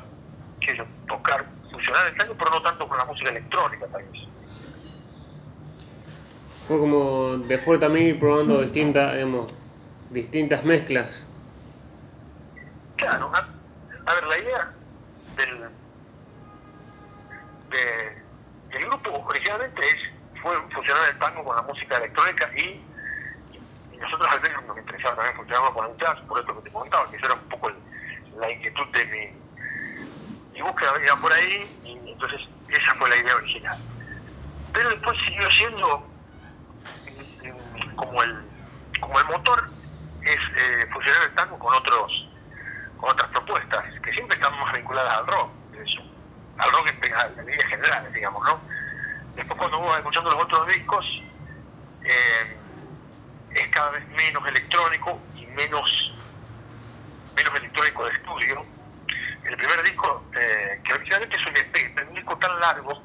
que 0.59 0.75
yo, 0.75 0.85
tocar, 1.07 1.45
funcionar 1.71 2.07
el 2.07 2.17
tango, 2.17 2.35
pero 2.37 2.51
no 2.51 2.61
tanto 2.61 2.87
con 2.87 2.97
la 2.97 3.05
música 3.05 3.29
electrónica, 3.29 3.87
tal 3.87 4.03
vez. 4.03 4.21
Fue 6.67 6.79
como 6.79 7.37
después 7.47 7.79
también 7.79 8.07
ir 8.07 8.19
probando 8.19 8.61
distintas, 8.61 9.13
digamos, 9.13 9.53
distintas 10.09 10.63
mezclas. 10.65 11.25
Claro, 12.97 13.31
a, 13.33 13.37
a 13.37 14.13
ver, 14.15 14.23
la 14.25 14.37
idea 14.37 14.73
del, 15.37 15.69
de, 17.69 18.21
del 18.73 18.85
grupo 18.89 19.23
originalmente 19.29 19.81
es, 19.85 20.41
fue 20.41 20.59
funcionar 20.73 21.09
el 21.09 21.19
tango 21.19 21.43
con 21.45 21.55
la 21.55 21.61
música 21.61 21.97
electrónica 21.97 22.49
y, 22.57 22.61
y, 22.61 22.85
y 23.93 23.97
nosotros 23.97 24.27
al 24.29 24.41
menos 24.41 24.65
nos 24.65 24.77
interesaba 24.77 25.15
también 25.15 25.37
el 26.11 26.23
por 26.23 26.39
esto 26.39 26.55
que 26.55 26.69
te 26.69 26.71
comentaba, 26.71 27.09
que 27.09 27.17
era 27.17 27.33
un 27.33 27.49
poco 27.49 27.69
el, 27.69 27.75
la 28.39 28.51
inquietud 28.51 28.87
de 28.93 29.05
mi, 29.05 30.61
búsqueda 30.61 30.93
iba 31.03 31.15
por 31.17 31.31
ahí 31.31 31.79
y 31.83 32.11
entonces 32.11 32.41
esa 32.69 32.95
fue 32.95 33.09
la 33.09 33.17
idea 33.17 33.35
original. 33.35 33.77
Pero 34.73 34.89
después 34.89 35.17
siguió 35.25 35.49
siendo 35.51 36.07
como 37.95 38.23
el, 38.23 38.41
como 38.99 39.19
el 39.19 39.25
motor 39.25 39.69
es 40.23 40.37
con 41.59 41.73
otros 41.73 42.27
con 42.97 43.11
otras 43.11 43.29
propuestas 43.29 43.83
que 44.01 44.11
siempre 44.13 44.35
están 44.37 44.59
más 44.59 44.73
vinculadas 44.73 45.19
al 45.19 45.27
rock, 45.27 45.51
al 46.57 46.71
rock 46.71 46.89
en, 46.89 47.39
en 47.39 47.45
líneas 47.45 47.69
generales, 47.69 48.13
digamos, 48.13 48.43
¿no? 48.43 48.59
Después 49.35 49.57
cuando 49.59 49.79
vos 49.79 49.89
vas 49.89 49.99
escuchando 49.99 50.31
los 50.31 50.43
otros 50.43 50.67
discos, 50.67 51.05
eh, 52.03 52.57
es 53.51 53.67
cada 53.67 53.91
vez 53.91 54.07
menos 54.09 54.45
electrónico 54.47 55.21
y 55.35 55.45
menos 55.45 56.11
electrónico 57.37 58.05
de 58.05 58.13
estudio. 58.13 58.65
El 59.43 59.55
primer 59.55 59.83
disco, 59.83 60.23
eh, 60.35 60.81
que 60.83 60.93
originalmente 60.93 61.37
es 61.37 61.45
un 61.45 61.57
EP, 61.57 61.93
pero 61.95 62.09
un 62.09 62.15
disco 62.15 62.37
tan 62.37 62.59
largo, 62.59 63.01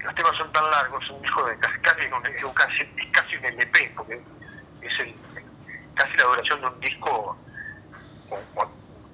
los 0.00 0.14
temas 0.14 0.36
son 0.36 0.52
tan 0.52 0.70
largos, 0.70 0.94
es 1.06 1.10
un 1.12 1.22
disco 1.22 1.44
de 1.44 1.56
casi, 1.58 1.78
casi, 1.80 2.00
es 2.02 2.44
casi, 2.54 2.82
es 2.82 3.06
casi 3.12 3.36
un 3.36 3.44
LP, 3.44 3.92
porque 3.96 4.20
es 4.82 5.00
el, 5.00 5.14
casi 5.94 6.16
la 6.16 6.24
duración 6.24 6.60
de 6.60 6.66
un 6.66 6.80
disco 6.80 7.36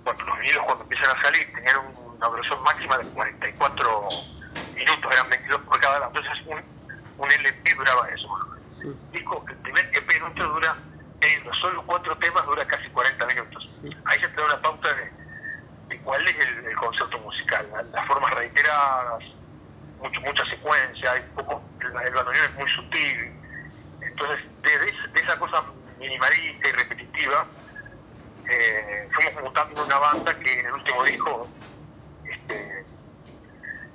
cuando 0.03 0.25
los 0.25 0.39
vinilos 0.39 0.65
cuando 0.65 0.85
empiezan 0.85 1.17
a 1.17 1.23
salir 1.23 1.53
tenían 1.53 1.77
una 1.97 2.29
duración 2.29 2.63
máxima 2.63 2.99
de 2.99 3.05
44 3.05 4.25
minutos, 4.75 5.13
eran 5.13 5.29
22 5.29 5.61
por 5.63 5.81
cada 5.81 5.99
lado, 6.01 6.13
entonces 6.17 6.47
un, 6.47 6.63
un 7.19 7.33
LP 7.33 7.75
duraba 7.75 8.09
eso. 8.09 8.29
Disco, 9.13 9.45
el 9.49 9.57
primer 9.59 9.85
EP 9.93 10.21
nuestro 10.21 10.49
dura, 10.49 10.77
teniendo 11.21 11.53
solo 11.55 11.85
cuatro 11.87 12.17
temas, 12.17 12.45
dura 12.47 12.67
casi 12.67 12.89
40 12.89 13.27
minutos. 13.27 13.71
Ahí 14.07 14.19
se 14.19 14.29
te 14.29 14.41
da 14.41 14.47
una 14.47 14.63
pauta 14.63 14.93
de, 14.95 15.13
de 15.89 16.01
cuál 16.03 16.27
es 16.27 16.47
el, 16.47 16.65
el, 16.65 16.77
concepto 16.77 17.19
musical, 17.21 17.69
las 17.93 18.07
formas 18.07 18.35
reiteradas, 18.35 19.23
mucho, 20.01 20.21
mucha 20.23 20.45
secuencia, 20.47 21.13
hay 21.13 21.21
poco, 21.37 21.63
el, 21.83 22.17
el 22.17 22.35
es 22.35 22.55
muy 22.57 22.71
sutil, 22.71 23.33
entonces 24.01 24.41
de, 24.63 24.79
de 24.79 25.21
esa 25.21 25.39
cosa 25.39 25.65
minimalista 25.99 26.69
y 26.69 26.73
repetitiva, 26.73 27.49
eh, 28.51 29.09
fuimos 29.13 29.45
mutando 29.45 29.85
una 29.85 29.99
banda 29.99 30.39
que 30.41 30.61
en 30.61 30.67
el 30.67 30.73
último 30.73 31.05
disco, 31.05 31.49
este, 32.25 32.85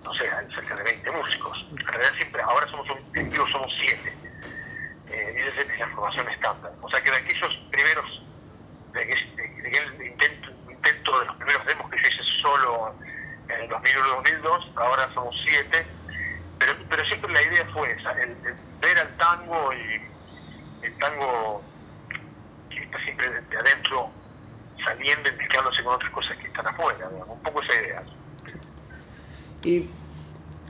no 0.03 0.13
sé, 0.13 0.29
hay 0.29 0.47
cerca 0.55 0.75
de 0.75 0.83
20 0.83 1.11
músicos. 1.11 1.67
En 1.71 1.77
realidad 1.77 2.13
siempre, 2.17 2.41
ahora 2.41 2.69
somos 2.71 2.89
un, 2.89 2.97
en 3.15 3.31
somos 3.51 3.73
7. 3.79 4.17
Eh, 5.09 5.35
esa 5.37 5.61
es 5.61 5.79
la 5.79 5.87
formación 5.89 6.29
estándar. 6.29 6.71
O 6.81 6.89
sea 6.89 7.01
que 7.01 7.11
de 7.11 7.17
aquellos 7.17 7.55
primeros, 7.71 8.27
de, 8.93 9.05
de, 9.05 9.61
de 9.61 9.67
aquel 9.67 10.05
intento, 10.05 10.49
intento 10.71 11.19
de 11.19 11.25
los 11.25 11.35
primeros 11.37 11.65
demos 11.65 11.89
que 11.89 11.97
yo 11.97 12.07
hice 12.07 12.23
solo 12.41 12.95
en 13.49 13.61
el 13.61 13.69
2001-2002, 13.69 14.73
ahora 14.77 15.13
somos 15.13 15.35
7. 15.45 15.96
Pero, 16.97 17.09
siempre 17.09 17.31
la 17.31 17.41
idea 17.43 17.65
fue 17.73 17.91
esa, 17.91 18.11
el, 18.13 18.35
ver 18.81 18.97
al 18.97 19.17
tango 19.17 19.69
y 19.71 20.85
el 20.85 20.97
tango 20.97 21.61
que 22.71 22.79
está 22.79 22.99
siempre 23.03 23.29
de 23.29 23.57
adentro 23.57 24.09
saliendo 24.83 25.29
y 25.29 25.37
mezclándose 25.37 25.83
con 25.83 25.93
otras 25.93 26.09
cosas 26.09 26.37
que 26.37 26.47
están 26.47 26.65
afuera, 26.65 27.07
digamos, 27.09 27.37
un 27.37 27.43
poco 27.43 27.61
esa 27.61 27.81
idea. 27.81 28.03
Y 29.63 29.89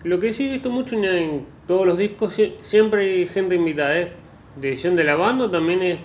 lo 0.04 0.20
que 0.20 0.34
sí 0.34 0.50
he 0.50 0.52
visto 0.52 0.70
mucho 0.70 0.96
en 0.96 1.48
todos 1.66 1.88
los 1.88 1.98
discos, 1.98 2.36
siempre 2.62 3.02
hay 3.02 3.28
gente 3.28 3.56
invitada, 3.56 3.98
¿eh? 3.98 4.14
De 4.58 4.68
edición 4.70 4.98
de 4.98 5.06
la 5.06 5.16
banda 5.16 5.50
también 5.50 5.82
es 5.82 6.00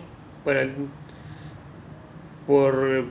para 0.44 0.68
por, 2.46 3.06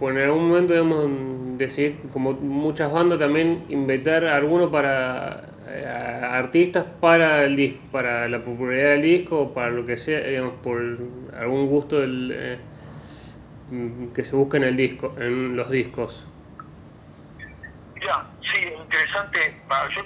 por 0.00 0.12
en 0.12 0.24
algún 0.24 0.48
momento 0.48 0.72
digamos 0.72 1.58
decidir, 1.58 2.00
como 2.12 2.32
muchas 2.32 2.90
bandas 2.90 3.20
también 3.20 3.66
invitar 3.68 4.24
a 4.26 4.34
alguno 4.34 4.68
para 4.68 5.55
artistas 5.66 6.84
para 7.00 7.44
el 7.44 7.56
disco, 7.56 7.80
para 7.90 8.28
la 8.28 8.38
popularidad 8.40 8.90
del 8.90 9.02
disco 9.02 9.52
para 9.52 9.70
lo 9.70 9.84
que 9.84 9.98
sea, 9.98 10.20
digamos, 10.20 10.54
por 10.62 10.80
algún 11.38 11.66
gusto 11.66 12.00
del, 12.00 12.30
eh, 12.32 12.58
que 14.14 14.24
se 14.24 14.36
busca 14.36 14.58
en 14.58 14.64
el 14.64 14.76
disco, 14.76 15.14
en 15.18 15.56
los 15.56 15.70
discos. 15.70 16.24
Ya, 18.04 18.24
sí, 18.52 18.68
interesante. 18.68 19.60
Yo, 19.94 20.02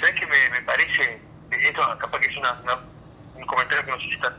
¿Sabes 0.00 0.20
qué 0.20 0.26
me, 0.26 0.58
me, 0.58 0.62
parece? 0.62 1.20
Esto 1.50 1.98
capaz 1.98 2.20
que 2.20 2.28
es 2.28 2.36
una, 2.36 2.58
un 3.34 3.46
comentario 3.46 3.84
que 3.84 3.90
no 3.90 3.98
sé 3.98 4.04
si 4.04 4.14
está 4.14 4.36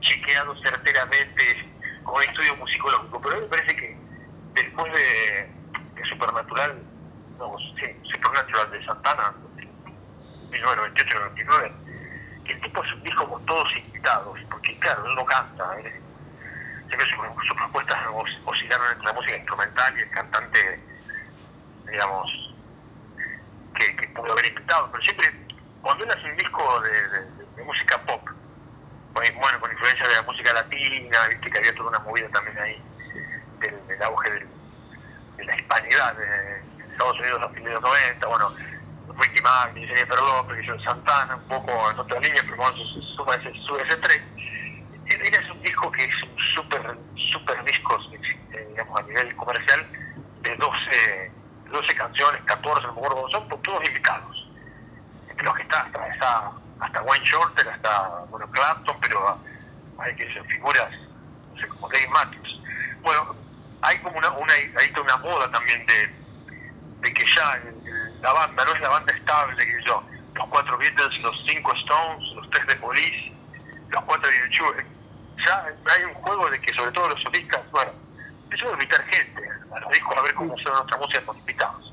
chequeado 0.00 0.54
certeramente 0.62 1.70
como 2.02 2.16
un 2.16 2.22
estudio 2.22 2.56
musicológico, 2.56 3.20
pero 3.20 3.34
a 3.34 3.38
mí 3.38 3.42
me 3.42 3.48
parece 3.48 3.76
que 3.76 3.96
después 4.54 4.92
de, 4.92 5.48
de 5.94 6.08
Supernatural, 6.08 6.82
no, 7.42 7.58
sí, 7.58 7.86
Supernatural 8.12 8.70
de 8.70 8.84
Santana, 8.84 9.34
1998-99, 10.50 11.72
que 12.44 12.52
el 12.52 12.60
tipo 12.60 12.82
con 13.26 13.46
todos 13.46 13.76
invitados, 13.76 14.38
porque 14.50 14.78
claro, 14.78 15.06
él 15.06 15.14
no 15.16 15.24
canta, 15.24 15.80
él, 15.80 15.92
siempre 16.86 17.06
sus, 17.08 17.56
propuestas 17.56 17.98
oscilaron 18.44 18.92
entre 18.92 19.06
la 19.06 19.12
música 19.12 19.36
instrumental 19.36 19.98
y 19.98 20.02
el 20.02 20.10
cantante, 20.10 20.80
digamos, 21.90 22.54
que, 23.74 24.08
pudo 24.08 24.32
haber 24.32 24.46
invitado, 24.46 24.88
pero 24.92 25.02
siempre, 25.02 25.26
cuando 25.80 26.04
él 26.04 26.10
hace 26.10 26.30
un 26.30 26.36
disco 26.36 26.80
de, 26.80 27.64
música 27.64 27.98
pop, 28.02 28.22
bueno, 29.14 29.60
con 29.60 29.70
influencia 29.70 30.06
de 30.06 30.14
la 30.14 30.22
música 30.22 30.52
latina, 30.52 31.28
viste 31.28 31.50
que 31.50 31.58
había 31.58 31.74
toda 31.74 31.90
una 31.90 31.98
movida 32.00 32.28
también 32.28 32.58
ahí 32.58 32.82
del, 33.60 33.86
del 33.86 34.02
auge 34.02 34.30
de 35.36 35.44
la 35.44 35.56
hispanidad 35.56 36.14
de, 36.16 36.71
Estados 36.92 37.18
Unidos 37.18 37.42
a 37.42 37.48
fines 37.48 37.64
de 37.64 37.72
los 37.72 37.82
90, 37.82 38.26
bueno, 38.26 38.54
Ricky 39.18 39.42
Martin, 39.42 39.86
Jennifer 39.86 40.18
John 40.66 40.82
Santana, 40.82 41.36
un 41.36 41.48
poco 41.48 41.90
en 41.90 41.98
otra 41.98 42.20
línea, 42.20 42.42
pero 42.44 42.56
bueno, 42.56 42.76
sube 43.16 43.36
ese, 43.36 43.52
sube 43.66 43.82
ese 43.82 43.96
tren. 43.96 44.22
Él 45.06 45.34
es 45.34 45.50
un 45.50 45.60
disco 45.62 45.90
que 45.92 46.04
es 46.04 46.22
un 46.22 46.38
súper 46.54 46.96
super 47.32 47.64
disco, 47.64 47.98
eh, 48.52 48.66
digamos, 48.70 49.00
a 49.00 49.02
nivel 49.02 49.34
comercial, 49.36 49.86
de 50.42 50.56
12, 50.56 51.32
12 51.70 51.94
canciones, 51.94 52.42
14, 52.44 52.86
no 52.86 52.92
me 52.92 53.00
acuerdo, 53.00 53.28
son 53.30 53.48
todos 53.62 53.88
invitados. 53.88 54.48
Entre 55.28 55.44
los 55.44 55.54
que 55.54 55.62
está, 55.62 55.82
hasta, 55.82 56.08
está, 56.08 56.52
hasta 56.80 57.02
Wayne 57.02 57.24
Shorter, 57.24 57.68
hasta, 57.68 58.08
bueno, 58.30 58.50
Clapton, 58.50 58.96
pero 59.00 59.38
hay 59.98 60.14
que 60.14 60.32
ser 60.32 60.44
figuras, 60.46 60.90
no 61.52 61.60
sé, 61.60 61.68
como 61.68 61.88
Dave 61.88 62.08
Matthews. 62.08 62.60
Bueno, 63.02 63.36
hay 63.82 63.98
como 63.98 64.18
una, 64.18 64.30
una, 64.30 64.52
hay 64.54 64.92
una 65.00 65.16
moda 65.18 65.50
también 65.50 65.84
de, 65.86 66.21
de 67.02 67.12
que 67.12 67.24
ya 67.26 67.60
la 68.22 68.32
banda 68.32 68.64
no 68.64 68.72
es 68.72 68.80
la 68.80 68.88
banda 68.88 69.12
estable 69.12 69.66
que 69.66 69.84
yo, 69.84 70.02
los 70.34 70.46
cuatro 70.48 70.78
Beatles, 70.78 71.22
los 71.22 71.44
cinco 71.46 71.74
Stones, 71.74 72.34
los 72.36 72.48
tres 72.50 72.66
de 72.68 72.76
Police, 72.76 73.32
los 73.88 74.02
cuatro 74.04 74.30
de 74.30 74.36
YouTube, 74.38 74.84
ya 75.44 75.66
hay 75.90 76.04
un 76.04 76.14
juego 76.14 76.48
de 76.50 76.60
que 76.60 76.72
sobre 76.74 76.92
todo 76.92 77.08
los 77.08 77.22
solistas, 77.22 77.60
bueno, 77.72 77.92
eso 78.50 78.66
de 78.66 78.72
invitar 78.72 79.04
gente 79.06 79.42
a 79.74 79.80
los 79.80 79.90
discos 79.90 80.16
a 80.16 80.22
ver 80.22 80.34
cómo 80.34 80.56
suena 80.58 80.78
nuestra 80.78 80.98
música 80.98 81.26
con 81.26 81.38
invitados. 81.38 81.92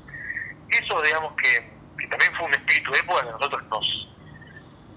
Eso 0.68 1.02
digamos 1.02 1.32
que, 1.34 1.72
que 1.98 2.06
también 2.06 2.32
fue 2.36 2.46
un 2.46 2.54
espíritu 2.54 2.92
de 2.92 2.98
época 3.00 3.22
que 3.22 3.28
a 3.28 3.32
nosotros 3.32 3.62
nos, 3.68 4.08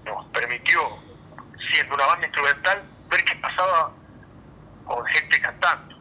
nos 0.04 0.26
permitió, 0.26 0.80
siendo 1.72 1.94
una 1.96 2.06
banda 2.06 2.26
instrumental, 2.26 2.82
ver 3.10 3.24
qué 3.24 3.34
pasaba 3.36 3.90
con 4.86 5.04
gente 5.06 5.40
cantando 5.40 5.93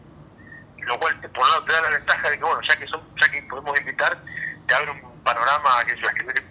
lo 0.86 1.00
cual 1.00 1.20
por 1.20 1.44
un 1.44 1.50
lado 1.50 1.64
te 1.66 1.74
da 1.74 1.82
la 1.82 1.90
ventaja 1.90 2.30
de 2.30 2.38
que 2.38 2.44
bueno 2.44 2.62
ya 2.68 2.76
que 2.76 2.88
son, 2.88 3.02
ya 3.22 3.30
que 3.30 3.42
podemos 3.44 3.80
invitar 3.80 4.18
te 4.68 4.76
abre 4.76 4.92
un 4.92 5.24
panorama 5.24 5.84
que 5.86 5.96
yo 5.96 6.08
escribir 6.08 6.44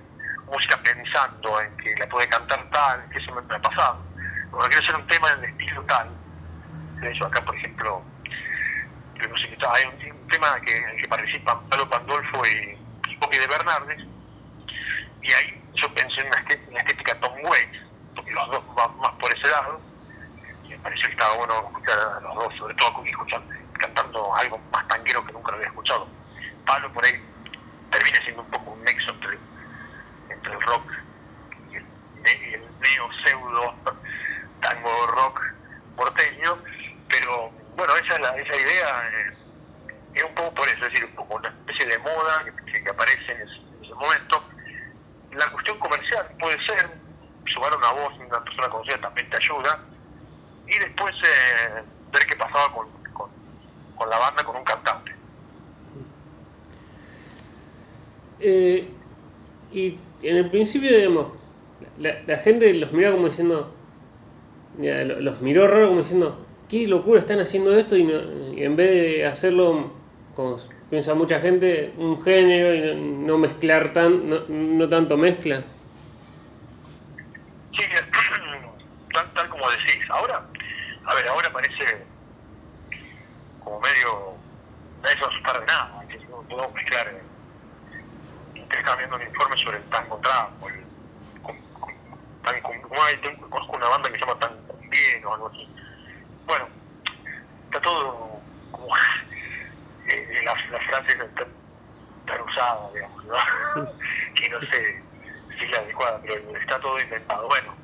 música 0.47 0.79
pensando 0.83 1.61
en 1.61 1.77
que 1.79 1.95
la 1.97 2.07
puede 2.09 2.29
cantar 2.29 2.69
tal 2.71 3.09
que 3.11 3.19
eso 3.19 3.33
me, 3.35 3.55
ha 3.55 3.59
pasado. 3.59 4.03
Cuando 4.51 4.69
quiero 4.69 4.85
hacer 4.85 4.97
un 4.97 5.07
tema 5.07 5.31
en 5.33 5.45
el 5.45 5.51
estilo 5.51 5.83
tal 5.85 6.09
de 7.01 7.11
hecho 7.11 7.27
acá 7.27 7.45
por 7.45 7.57
ejemplo 7.57 8.03
hay 9.71 9.85
un, 9.85 10.17
un 10.17 10.29
tema 10.29 10.61
que, 10.61 10.77
en 10.77 10.89
el 10.89 10.97
que 10.97 11.09
participan 11.09 11.69
Pablo 11.69 11.89
Pandolfo 11.89 12.43
y, 12.47 12.77
y 13.09 13.39
de 13.39 13.47
Bernardes 13.47 14.03
y 15.23 15.33
ahí 15.33 15.63
yo 15.75 15.93
pensé 15.95 16.21
en 16.21 16.27
una, 16.27 16.39
estética, 16.81 17.19
Tom 17.21 17.33
Waits 17.45 17.79
porque 18.15 18.33
los 18.33 18.51
dos 18.51 18.75
van 18.75 18.97
más 18.99 19.13
por 19.13 19.33
ese 19.35 19.49
lado 19.49 19.81
y 20.65 20.69
me 20.69 20.79
pareció 20.79 21.07
que 21.07 21.13
estaba 21.13 21.35
bueno 21.37 21.55
escuchar 21.69 21.99
a 21.99 22.21
los 22.21 22.35
dos 22.35 22.55
sobre 22.59 22.75
todo 22.75 23.05
escuchar 23.05 23.43
cantando 23.83 24.35
algo 24.35 24.59
más 24.73 24.87
tanguero 24.89 25.25
que 25.27 25.33
nunca 25.33 25.51
lo 25.51 25.57
había 25.57 25.69
escuchado. 25.69 26.09
Pablo 26.65 26.93
por 26.93 27.05
ahí 27.05 27.13
termina 27.91 28.21
siendo 28.23 28.43
un 28.43 28.51
poco 28.51 28.71
un 28.71 28.85
nexo 28.85 29.11
entre, 29.11 29.39
entre 30.31 30.53
el 30.53 30.61
rock 30.63 30.93
y 31.71 31.77
el, 31.77 32.63
neo 32.81 33.09
pseudo 33.25 33.75
tango 34.61 35.07
rock 35.09 35.43
porteño, 35.97 36.59
pero 37.09 37.51
bueno, 37.77 37.95
esa, 37.97 38.17
esa 38.17 38.57
idea 38.57 39.11
eh, 39.11 39.37
es 40.15 40.23
un 40.23 40.35
poco 40.35 40.55
por 40.55 40.69
eso, 40.69 40.87
es 40.87 40.93
decir, 40.93 41.11
un 41.17 41.27
una 41.29 41.49
especie 41.49 41.87
de 41.87 41.99
moda 41.99 42.45
que, 42.45 42.85
que 42.85 42.91
aparece 42.91 43.33
en 43.33 43.41
ese, 43.41 43.57
en 43.57 43.85
ese, 43.85 43.95
momento. 43.95 44.45
La 45.33 45.47
cuestión 45.51 45.79
comercial 45.79 46.29
puede 46.39 46.65
ser, 46.65 46.91
sumar 47.47 47.77
una 47.77 47.91
voz, 47.91 48.15
una 48.19 48.45
persona 48.45 48.69
conocida 48.69 49.01
también 49.01 49.29
te 49.31 49.37
ayuda, 49.37 49.81
y 50.67 50.79
después 50.79 51.15
eh, 51.25 51.83
ver 52.13 52.27
qué 52.27 52.37
pasaba 52.37 52.73
con, 52.73 53.02
con 54.03 54.11
la 54.11 54.19
banda, 54.19 54.43
con 54.43 54.57
un 54.57 54.65
cantante. 54.65 55.13
Eh, 58.41 58.89
y 59.73 59.99
en 60.23 60.37
el 60.37 60.51
principio, 60.51 60.97
digamos, 60.97 61.29
la, 61.99 62.21
la, 62.27 62.37
gente 62.39 62.75
los 62.75 62.93
miraba 62.93 63.15
como 63.15 63.29
diciendo, 63.29 63.73
ya, 64.79 65.05
los 65.05 65.41
miró 65.41 65.69
raro 65.69 65.89
como 65.89 66.01
diciendo, 66.01 66.45
qué 66.69 66.89
locura 66.89 67.21
están 67.21 67.39
haciendo 67.39 67.79
esto 67.79 67.97
y, 67.97 68.11
en 68.61 68.75
vez 68.75 68.91
de 68.91 69.27
hacerlo, 69.27 69.93
como 70.35 70.59
piensa 70.91 71.15
mucha 71.15 71.39
gente, 71.39 71.93
un 71.97 72.21
género 72.21 72.75
y 72.75 72.97
no, 72.97 73.39
mezclar 73.39 73.93
tan, 73.93 74.79
no, 74.79 74.89
tanto 74.89 75.17
mezcla. 75.17 75.63
Sí, 77.79 77.85
tal, 79.13 79.33
tal 79.33 79.49
como 79.49 79.71
decís. 79.71 80.05
Ahora, 80.11 80.45
a 81.05 81.15
ver, 81.15 81.29
ahora 81.29 81.49
parece 81.53 82.12
como 83.65 83.81
medio, 83.81 84.35
nadie 85.03 85.17
se 85.17 85.23
va 85.23 85.27
a 85.27 85.31
asustar 85.31 85.61
de 85.61 85.67
nada, 85.67 86.05
que 86.09 86.19
no 86.27 86.43
podemos 86.43 86.75
mezclar 86.75 87.09
eh, 87.09 87.23
intercambiando 88.55 89.17
un 89.17 89.23
informe 89.23 89.63
sobre 89.63 89.79
el 89.79 89.85
tango 89.85 90.19
trap 90.19 90.51
el 90.69 90.85
tan, 92.45 92.61
como 92.61 93.03
hay, 93.03 93.17
conozco 93.51 93.77
una 93.77 93.89
banda 93.89 94.09
que 94.11 94.19
se 94.19 94.21
llama 94.21 94.39
Tan 94.41 94.53
Bien 94.91 95.25
o 95.25 95.35
algo 95.35 95.49
así. 95.49 95.69
Bueno, 96.47 96.69
está 97.67 97.81
todo 97.81 98.41
como 98.73 98.89
eh, 100.09 100.43
las, 100.45 100.71
las 100.71 100.85
frases 100.87 101.15
están 101.15 101.49
tan 102.27 102.41
usadas, 102.41 102.93
digamos, 102.93 103.25
¿no? 103.25 103.35
que 104.35 104.49
no 104.51 104.61
sé 104.61 105.03
si 105.59 105.65
es 105.65 105.71
la 105.71 105.79
adecuada, 105.79 106.21
pero 106.23 106.57
está 106.57 106.81
todo 106.81 107.01
inventado. 107.01 107.49
Bueno, 107.49 107.75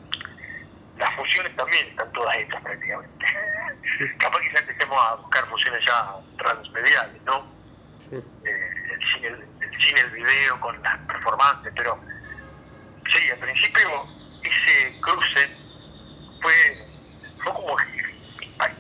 las 0.97 1.15
fusiones 1.15 1.55
también 1.57 1.87
están 1.87 2.13
todas 2.13 2.37
hechas 2.37 2.61
prácticamente. 2.63 3.27
Capaz 4.19 4.41
que 4.41 4.53
ya 4.53 4.61
empecemos 4.61 4.99
a 4.99 5.15
buscar 5.17 5.47
fusiones 5.49 5.85
ya 5.87 6.17
transmediales, 6.37 7.23
¿no? 7.23 7.47
Eh, 8.11 8.23
el, 8.45 9.09
cine, 9.13 9.29
el, 9.29 9.83
cine, 9.83 10.01
el 10.01 10.11
video 10.11 10.61
con 10.61 10.81
las 10.83 10.97
performances, 10.99 11.73
pero 11.75 11.99
sí, 13.13 13.31
al 13.31 13.39
principio 13.39 14.07
ese 14.43 15.01
cruce 15.01 15.57
fue, 16.41 16.87
fue 17.43 17.53
como 17.53 17.77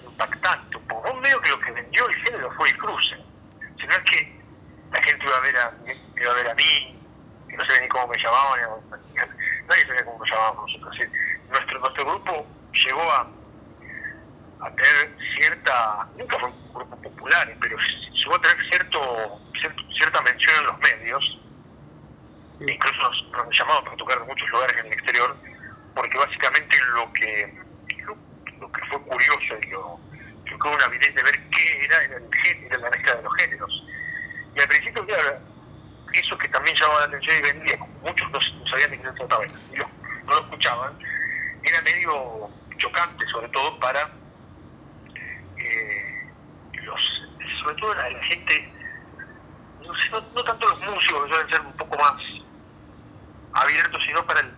impactante 0.04 0.76
un 0.76 0.86
poco. 0.86 1.14
Medio 1.14 1.40
que 1.40 1.50
lo 1.50 1.60
que 1.60 1.72
vendió 1.72 2.08
el 2.08 2.14
género 2.14 2.52
fue 2.52 2.68
el 2.68 2.76
cruce. 2.78 3.16
Si 3.80 3.86
no 3.86 3.92
es 3.92 4.02
que 4.10 4.40
la 4.92 5.02
gente 5.02 5.26
iba 5.26 5.36
a 5.36 5.40
ver 5.40 5.56
a, 5.56 5.74
iba 6.16 6.30
a, 6.30 6.34
ver 6.34 6.48
a 6.48 6.54
mí, 6.54 7.00
que 7.48 7.56
no 7.56 7.64
sabía 7.64 7.80
ni 7.80 7.88
cómo 7.88 8.08
me 8.08 8.18
llamaban, 8.18 8.60
nadie 9.68 9.86
sabía 9.86 10.04
cómo 10.04 10.18
nos 10.18 10.30
llamábamos 10.30 10.70
nosotros. 10.80 11.10
Nuestro, 11.50 11.80
nuestro 11.80 12.04
grupo 12.04 12.46
llegó 12.72 13.12
a, 13.12 13.26
a 14.60 14.70
tener 14.74 15.16
cierta, 15.36 16.08
nunca 16.16 16.38
fue 16.38 16.48
un 16.48 16.74
grupo 16.74 17.02
popular, 17.02 17.56
pero 17.60 17.76
llegó 18.12 18.34
a 18.34 18.42
tener 18.42 18.68
cierto, 18.70 19.40
cierta 19.96 20.20
mención 20.22 20.54
en 20.58 20.66
los 20.66 20.78
medios, 20.78 21.40
incluso 22.60 23.02
nos, 23.02 23.46
nos 23.46 23.58
llamaban 23.58 23.84
para 23.84 23.96
tocar 23.96 24.18
en 24.18 24.26
muchos 24.26 24.48
lugares 24.50 24.80
en 24.80 24.86
el 24.86 24.92
exterior, 24.92 25.36
porque 25.94 26.18
básicamente 26.18 26.76
lo 26.94 27.12
que, 27.12 27.58
lo, 28.60 28.72
que 28.72 28.80
fue 28.86 29.00
curioso 29.02 29.54
y 29.62 29.66
lo, 29.70 30.00
que 30.44 30.54
hubo 30.54 30.74
una 30.74 30.84
avidez 30.84 31.14
de 31.14 31.22
ver 31.22 31.48
qué 31.50 31.84
era, 31.84 32.04
era, 32.04 32.16
el 32.16 32.64
era 32.64 32.78
la 32.78 32.90
mezcla 32.90 33.14
de 33.14 33.22
los 33.22 33.34
géneros. 33.36 33.84
Y 34.56 34.60
al 34.60 34.68
principio, 34.68 35.06
claro, 35.06 35.38
eso 36.12 36.38
que 36.38 36.48
también 36.48 36.76
llamaba 36.76 37.00
la 37.00 37.06
atención 37.06 37.38
y 37.38 37.42
vendía, 37.42 37.78
como 37.78 37.92
muchos 38.00 38.30
no, 38.30 38.66
sabían 38.66 38.90
de 38.90 38.98
qué 38.98 39.08
se 39.08 39.12
trataba 39.14 39.46
y 39.46 39.76
no 39.76 40.34
lo 40.34 40.40
escuchaban, 40.40 40.98
era 41.62 41.82
medio 41.82 42.50
chocante, 42.76 43.26
sobre 43.28 43.48
todo 43.48 43.78
para 43.78 44.10
eh, 45.58 46.30
los, 46.72 47.00
sobre 47.60 47.74
todo 47.76 47.94
la, 47.94 48.10
la 48.10 48.24
gente, 48.24 48.72
no, 49.80 50.20
no, 50.34 50.44
tanto 50.44 50.68
los 50.68 50.80
músicos 50.80 51.24
que 51.24 51.32
suelen 51.32 51.50
ser 51.50 51.60
un 51.60 51.72
poco 51.76 51.96
más 51.98 52.22
abiertos, 53.52 54.02
sino 54.06 54.24
para 54.26 54.40
el, 54.40 54.54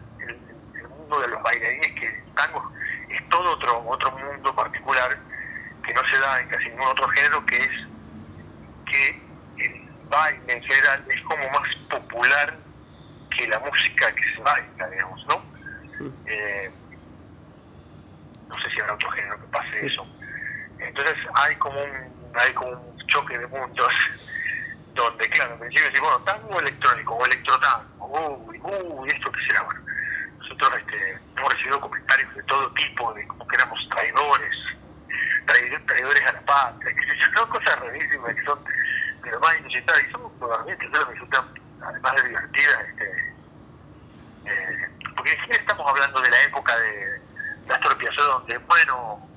el, 0.74 0.88
mundo 0.88 1.20
de 1.20 1.28
los 1.28 1.42
bailarines, 1.42 1.92
que 1.92 2.06
el 2.06 2.34
tango 2.34 2.72
es 3.08 3.28
todo 3.28 3.52
otro, 3.52 3.82
otro 3.86 4.10
mundo 4.12 4.54
particular 4.54 5.18
que 5.84 5.94
no 5.94 6.06
se 6.08 6.18
da 6.18 6.40
en 6.40 6.48
casi 6.48 6.68
ningún 6.68 6.86
otro 6.86 7.08
género, 7.08 7.44
que 7.46 7.56
es 7.56 7.70
que 8.86 9.22
el 9.58 9.88
baile 10.08 10.52
en 10.52 10.62
general 10.62 11.04
es 11.08 11.20
como 11.22 11.48
más 11.50 11.74
popular 11.88 12.58
que 13.36 13.48
la 13.48 13.58
música 13.60 14.14
que 14.14 14.22
se 14.22 14.40
baila, 14.42 14.88
digamos, 14.88 15.26
¿no? 15.26 15.42
Eh, 16.26 16.70
no 18.48 18.60
sé 18.60 18.70
si 18.70 18.80
habrá 18.80 18.94
otro 18.94 19.10
género 19.10 19.40
que 19.40 19.46
pase 19.46 19.86
eso. 19.86 20.06
Entonces 20.78 21.16
hay 21.34 21.54
como 21.56 21.80
un, 21.80 22.12
hay 22.34 22.52
como 22.54 22.70
un 22.72 22.89
choque 23.06 23.38
de 23.38 23.46
mundos 23.46 23.92
donde, 24.94 25.28
claro, 25.30 25.52
al 25.52 25.58
principio 25.58 25.86
decís, 25.86 26.00
bueno, 26.00 26.18
tango 26.20 26.60
electrónico 26.60 27.14
o 27.14 27.26
electrotango, 27.26 28.46
uy, 28.46 28.60
uy, 28.62 29.08
esto 29.08 29.30
qué 29.32 29.40
será, 29.46 29.62
bueno. 29.62 29.80
Nosotros 30.38 30.70
este, 30.78 31.18
hemos 31.36 31.52
recibido 31.52 31.80
comentarios 31.80 32.34
de 32.34 32.42
todo 32.44 32.72
tipo, 32.72 33.12
de 33.14 33.26
como 33.28 33.46
que 33.46 33.56
éramos 33.56 33.88
traidores, 33.90 34.56
traidores, 35.86 36.26
a 36.26 36.32
la 36.32 36.40
patria, 36.42 36.94
que 36.94 37.34
son 37.34 37.48
cosas 37.48 37.80
rarísimas 37.80 38.34
que 38.34 38.42
son 38.42 38.64
de 39.22 39.30
lo 39.30 39.40
más 39.40 39.58
inusitadas 39.58 40.02
y 40.06 40.10
son 40.10 40.22
yo 40.40 41.06
me 41.06 41.12
resultan, 41.12 41.44
además 41.82 42.14
de 42.16 42.28
divertidas, 42.28 42.78
este, 42.88 43.34
eh, 44.46 44.88
porque 45.16 45.30
siempre 45.32 45.58
estamos 45.58 45.88
hablando 45.88 46.20
de 46.20 46.30
la 46.30 46.42
época 46.42 46.76
de 46.78 47.20
las 47.68 47.94
Piazzolla, 47.96 48.32
donde, 48.32 48.58
bueno, 48.58 49.28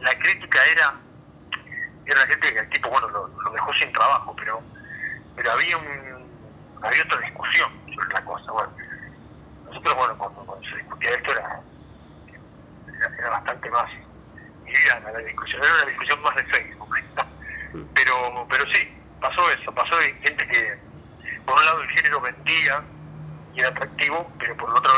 la 0.00 0.18
crítica 0.18 0.64
era, 0.66 0.94
era 2.08 2.20
la 2.20 2.26
gente 2.26 2.52
que 2.52 2.58
el 2.58 2.68
tipo, 2.70 2.88
bueno, 2.88 3.08
lo, 3.08 3.28
dejó 3.52 3.72
sin 3.74 3.92
trabajo, 3.92 4.34
pero, 4.36 4.62
pero 5.36 5.52
había 5.52 5.76
un 5.76 6.28
había 6.82 7.02
otra 7.02 7.20
discusión 7.20 7.70
sobre 7.94 8.14
la 8.14 8.24
cosa. 8.24 8.52
Bueno, 8.52 8.72
nosotros, 9.66 9.94
bueno, 9.94 10.16
cuando, 10.16 10.60
se 10.70 10.76
discutía 10.76 11.10
esto 11.10 11.32
era, 11.32 11.60
era, 13.18 13.30
bastante 13.30 13.70
más 13.70 13.90
liviana 14.64 15.12
la 15.12 15.18
discusión, 15.18 15.62
era 15.62 15.74
una 15.74 15.84
discusión 15.84 16.22
más 16.22 16.36
de 16.36 16.44
Facebook. 16.44 16.96
pero, 17.94 18.46
pero 18.48 18.64
sí, 18.72 18.96
pasó 19.20 19.50
eso, 19.50 19.72
pasó 19.72 19.96
de 19.98 20.14
gente 20.14 20.48
que, 20.48 20.78
por 21.44 21.58
un 21.58 21.64
lado, 21.64 21.82
el 21.82 21.88
género 21.90 22.20
vendía 22.20 22.82
y 23.54 23.60
era 23.60 23.68
atractivo, 23.68 24.30
pero 24.38 24.56
por 24.56 24.70
otro, 24.70 24.92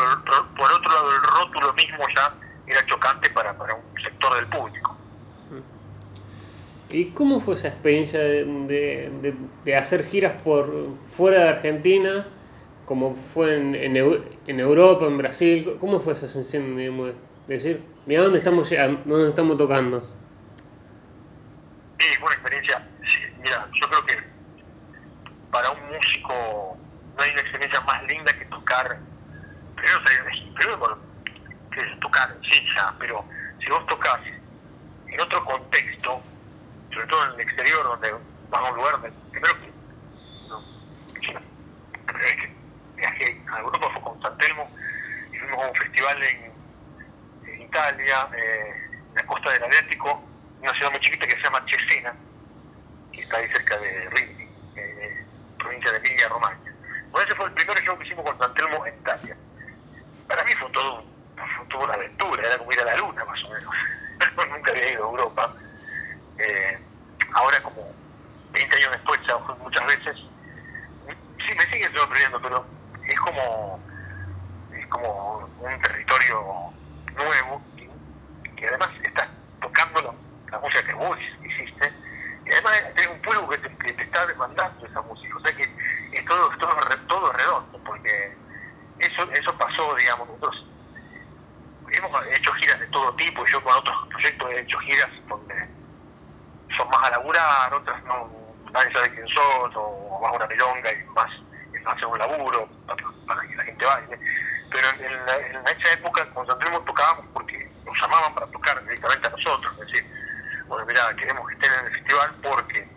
por 0.57 0.73
otro 0.73 0.93
lado, 0.93 1.13
el 1.13 1.23
rótulo 1.23 1.73
mismo 1.75 2.07
ya 2.15 2.33
era 2.67 2.87
chocante 2.87 3.31
para, 3.31 3.57
para 3.57 3.75
un 3.75 4.03
sector 4.03 4.35
del 4.35 4.47
público. 4.47 5.00
¿Y 6.93 7.11
cómo 7.13 7.41
fue 7.41 7.55
esa 7.55 7.69
experiencia 7.69 8.19
de, 8.19 9.35
de, 9.65 9.77
hacer 9.77 10.05
giras 10.05 10.43
por 10.43 10.97
fuera 11.07 11.45
de 11.45 11.49
Argentina, 11.51 12.27
como 12.85 13.15
fue 13.15 13.57
en, 13.57 13.77
en, 13.77 14.61
Europa, 14.61 15.07
en 15.07 15.17
Brasil? 15.17 15.77
¿Cómo 15.79 16.01
fue 16.01 16.15
esa 16.15 16.27
sensación 16.27 16.77
de 16.77 17.15
decir, 17.47 17.81
mira 18.07 18.23
dónde 18.23 18.39
estamos 18.39 18.69
llegando, 18.69 19.01
dónde 19.05 19.29
estamos 19.29 19.57
tocando? 19.57 20.01
Sí, 22.01 22.07
fue 22.19 22.27
una 22.27 22.35
experiencia, 22.35 22.89
mira, 23.39 23.69
yo 23.73 23.89
creo 23.89 24.07
que 24.07 24.15
para 25.53 25.71
un 25.71 25.95
músico 25.95 26.77
no 27.17 27.23
hay 27.23 27.31
una 27.31 27.41
experiencia 27.41 27.81
más 27.83 28.03
linda 28.05 28.33
que 28.33 28.45
tocar, 28.47 28.99
primero 29.77 30.01
primero 30.57 30.99
que 31.71 31.81
es 31.83 32.01
tocar, 32.01 32.37
sí, 32.51 32.67
ya, 32.75 32.93
pero 32.99 33.25
si 33.61 33.71
vos 33.71 33.87
tocas 33.87 34.21
en 35.07 35.21
otro 35.21 35.45
contexto, 35.45 36.21
sobre 36.93 37.07
todo 37.07 37.25
en 37.25 37.35
el 37.35 37.41
exterior, 37.41 37.85
donde 37.85 38.13
vas 38.51 38.61
a 38.61 38.71
un 38.71 38.77
lugar 38.77 39.01
primero 39.31 39.55
que, 39.61 39.73
no, 40.49 40.63
viajé 42.97 43.43
a 43.53 43.59
Europa, 43.61 43.91
fue 43.93 44.03
con 44.03 44.23
San 44.23 44.37
Telmo, 44.39 44.71
y 45.33 45.39
fuimos 45.39 45.65
a 45.65 45.69
un 45.69 45.75
festival 45.75 46.23
en, 46.23 46.51
Italia, 47.61 48.29
eh, 48.37 48.75
en 49.11 49.15
la 49.15 49.27
costa 49.27 49.53
del 49.53 49.63
Adriático, 49.63 50.23
una 50.61 50.75
ciudad 50.75 50.91
muy 50.91 51.01
chiquita 51.01 51.27
que 51.27 51.37
se 51.37 51.43
llama 51.43 51.65
Cesena, 51.69 52.15
que 53.13 53.21
está 53.23 53.37
ahí 53.37 53.49
cerca 53.49 53.79
de 53.79 54.11
Rimini, 54.11 54.49
eh, 54.75 55.25
provincia 55.57 55.93
de 55.93 55.99
Emilia 55.99 56.29
Romagna. 56.29 56.73
Bueno, 57.13 57.27
ese 57.27 57.37
fue 57.37 57.47
el 57.47 57.53
primer 57.53 57.81
show 57.83 57.97
que 57.97 58.07
hicimos 58.07 58.25
con 58.25 58.39
San 58.39 58.53
Telmo 58.55 58.85
en 58.87 58.95
Italia. 58.95 59.37
Para 60.27 60.43
mí 60.45 60.53
fue 60.55 60.69
todo, 60.71 61.05
fue 61.37 61.67
toda 61.67 61.85
una 61.85 61.95
aventura, 61.95 62.45
era 62.45 62.59
como 62.59 62.73
ir 62.73 62.81
a 62.81 62.85
la 62.85 62.97
luna 62.97 63.25
más 63.25 63.45
o 63.45 63.51
menos. 63.51 63.75
Nunca 64.51 64.71
había 64.73 64.93
ido 64.93 65.05
a 65.05 65.11
Europa. 65.11 65.55
Eh, 66.41 66.79
ahora 67.35 67.63
como 67.63 67.95
20 68.53 68.77
años 68.77 68.91
después, 68.93 69.21
ya 69.29 69.37
muchas 69.63 69.87
veces, 69.87 70.17
sí 71.47 71.55
me 71.55 71.67
sigue 71.67 71.91
sorprendiendo, 71.93 72.41
pero 72.41 72.67
es 73.05 73.21
como, 73.21 73.79
es 74.75 74.87
como 74.87 75.51
un 75.61 75.81
territorio 75.83 76.73
nuevo 77.15 77.63
que 78.57 78.67
además 78.69 78.89
estás 79.03 79.29
tocando 79.61 80.17
la, 80.51 80.59
música 80.59 80.85
que 80.85 80.95
vos 80.95 81.19
hiciste 81.45 81.93
y 82.47 82.53
además 82.53 82.83
tenés 82.97 83.09
un 83.09 83.21
pueblo 83.21 83.49
que 83.49 83.59
te, 83.59 84.03
está 84.03 84.27
demandando 84.27 84.87
esa 84.87 85.03
música, 85.03 85.37
o 85.37 85.41
sea 85.41 85.57
que 85.57 85.63
es 86.13 86.25
todo, 86.25 86.49
todo, 86.59 86.75
todo 87.07 87.33
redondo, 87.33 87.79
porque 87.85 88.37
eso, 88.99 89.31
eso 89.31 89.59
pasó, 89.59 89.95
digamos, 89.95 90.27
nosotros 90.27 90.67
hemos 91.93 92.27
hecho 92.29 92.53
giras 92.55 92.81
de 92.81 92.87
todo 92.89 93.15
tipo, 93.17 93.45
yo 93.47 93.63
con 93.63 93.75
otros 93.75 93.97
proyectos 94.09 94.51
he 94.51 94.61
hecho 94.61 94.79
giras 94.81 95.11
donde 95.29 95.70
más 96.87 97.07
a 97.07 97.11
laburar, 97.11 97.75
otras 97.75 98.03
no, 98.05 98.31
nadie 98.73 98.93
sabe 98.93 99.15
quién 99.15 99.27
son, 99.29 99.73
o 99.75 100.21
más 100.23 100.33
una 100.35 100.47
milonga 100.47 100.93
y 100.93 101.05
más 101.15 101.31
es 101.73 101.87
hacer 101.87 102.07
un 102.07 102.19
laburo 102.19 102.69
para, 103.27 103.43
que 103.43 103.57
la 103.57 103.65
gente 103.65 103.85
baile. 103.85 104.19
Pero 104.71 104.89
en, 105.01 105.67
esa 105.67 105.93
época, 105.93 106.25
con 106.33 106.47
Santelmo 106.47 106.81
tocábamos 106.83 107.27
porque 107.33 107.71
nos 107.85 108.01
llamaban 108.01 108.35
para 108.35 108.47
tocar 108.47 108.81
directamente 108.83 109.27
a 109.27 109.31
nosotros, 109.31 109.73
es 109.81 109.87
decir, 109.87 110.07
bueno, 110.69 110.87
mira, 110.87 111.15
queremos 111.17 111.47
que 111.49 111.55
estén 111.55 111.73
en 111.73 111.87
el 111.87 111.93
festival 111.95 112.35
porque 112.43 112.89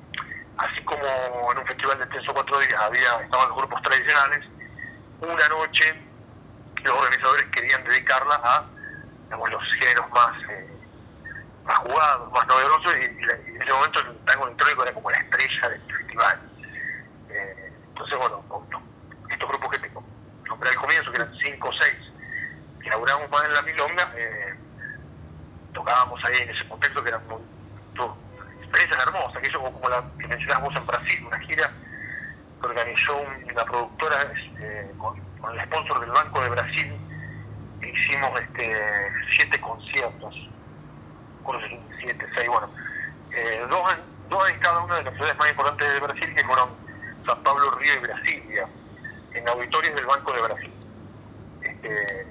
así 0.57 0.83
como 0.83 1.51
en 1.51 1.57
un 1.57 1.65
festival 1.65 1.97
de 1.99 2.05
tres 2.07 2.29
o 2.29 2.33
cuatro 2.33 2.59
días 2.59 2.79
había, 2.79 3.21
estaban 3.21 3.49
los 3.49 3.57
grupos 3.57 3.81
tradicionales, 3.81 4.45
una 5.19 5.47
noche 5.49 5.95
los 6.83 6.95
organizadores 6.95 7.45
querían 7.47 7.83
dedicarla 7.85 8.35
a 8.35 8.65
los 9.31 9.63
géneros 9.79 10.09
más, 10.11 10.49
eh, 10.49 10.72
más 11.65 11.77
jugados, 11.79 12.31
más 12.31 12.47
novedosos, 12.47 12.93
y, 12.99 13.05
en 13.05 13.61
ese 13.61 13.73
momento 13.73 13.99
el 13.99 14.17
tango 14.25 14.45
electrónico 14.45 14.83
era 14.83 14.93
como 14.93 15.11
la 15.11 15.17
estrella 15.17 15.69
del 15.69 15.81
festival. 15.81 16.41
Eh, 17.29 17.73
entonces, 17.89 18.17
bueno, 18.17 18.43
estos 19.29 19.49
grupos 19.49 19.69
que 19.71 19.79
tengo, 19.79 20.03
nombré 20.47 20.69
al 20.69 20.75
comienzo, 20.75 21.11
que 21.11 21.21
eran 21.21 21.33
cinco 21.39 21.69
o 21.69 21.73
seis, 21.73 21.97
que 22.81 22.89
laburamos 22.89 23.29
más 23.29 23.45
en 23.45 23.53
la 23.53 23.61
milonga, 23.61 24.13
eh, 24.15 24.55
tocábamos 25.73 26.19
ahí 26.25 26.41
en 26.41 26.49
ese 26.49 26.67
contexto 26.67 27.03
que 27.03 27.09
eran 27.09 27.27
muy, 27.27 27.39
experiencias 28.61 29.07
hermosas, 29.07 29.41
que 29.41 29.49
eso 29.49 29.61
como 29.61 29.89
la 29.89 30.03
que 30.19 30.27
mencionábamos 30.27 30.75
en 30.75 30.85
Brasil, 30.85 31.25
una 31.27 31.39
gira 31.39 31.71
que 32.59 32.67
organizó 32.67 33.17
una 33.17 33.65
productora 33.65 34.33
este, 34.35 34.91
con, 34.97 35.21
el 35.53 35.65
sponsor 35.65 35.99
del 35.99 36.11
Banco 36.11 36.41
de 36.41 36.49
Brasil, 36.49 36.93
hicimos 37.81 38.41
este, 38.41 39.11
siete 39.37 39.61
conciertos, 39.61 40.35
siete, 41.99 42.25
seis, 42.35 42.47
bueno, 42.47 42.69
eh, 43.31 43.65
dos, 43.69 43.93
en, 43.93 44.29
dos 44.29 44.49
en 44.49 44.59
cada 44.59 44.79
una 44.81 44.95
de 44.95 45.03
las 45.03 45.13
ciudades 45.15 45.37
más 45.37 45.49
importantes 45.49 45.93
de 45.93 45.99
Brasil, 45.99 46.35
que 46.35 46.43
fueron 46.43 46.69
San 47.25 47.43
Pablo, 47.43 47.71
Río 47.71 47.93
y 47.95 47.99
Brasilia, 47.99 48.67
en 49.33 49.49
auditorios 49.49 49.95
del 49.95 50.05
Banco 50.05 50.33
de 50.33 50.41
Brasil. 50.41 50.73
Este, 51.61 52.27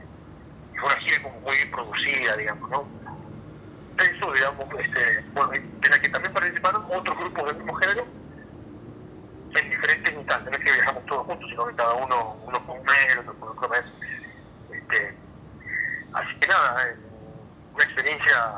fue 0.75 0.89
una 0.89 0.97
gira 0.97 1.23
como 1.23 1.41
muy 1.41 1.57
producida, 1.71 2.37
digamos, 2.37 2.71
¿no? 2.71 3.03
eso, 3.99 4.33
digamos, 4.33 4.67
este, 4.79 5.25
bueno, 5.35 5.51
de 5.51 5.89
la 5.89 6.01
que 6.01 6.09
también 6.09 6.33
participaron 6.33 6.85
otros 6.89 7.17
grupos 7.19 7.45
del 7.47 7.57
mismo 7.57 7.75
género 7.75 8.07
en 9.55 9.71
diferentes 9.71 10.15
instantes, 10.15 10.51
no 10.51 10.59
es 10.59 10.65
que 10.65 10.73
viajamos 10.73 11.07
todos 11.07 11.27
juntos, 11.27 11.51
sino 11.51 11.67
que 11.67 11.75
cada 11.75 11.93
uno, 11.95 12.37
uno 12.47 12.67
con 12.67 12.79
un 12.79 12.85
mes, 12.85 13.19
otro 13.19 13.35
con 13.35 13.49
otro 13.51 13.69
mes. 13.69 13.85
Este, 14.71 15.15
así 16.15 16.35
que 16.41 16.47
nada, 16.49 16.95
una 17.75 17.85
experiencia 17.85 18.55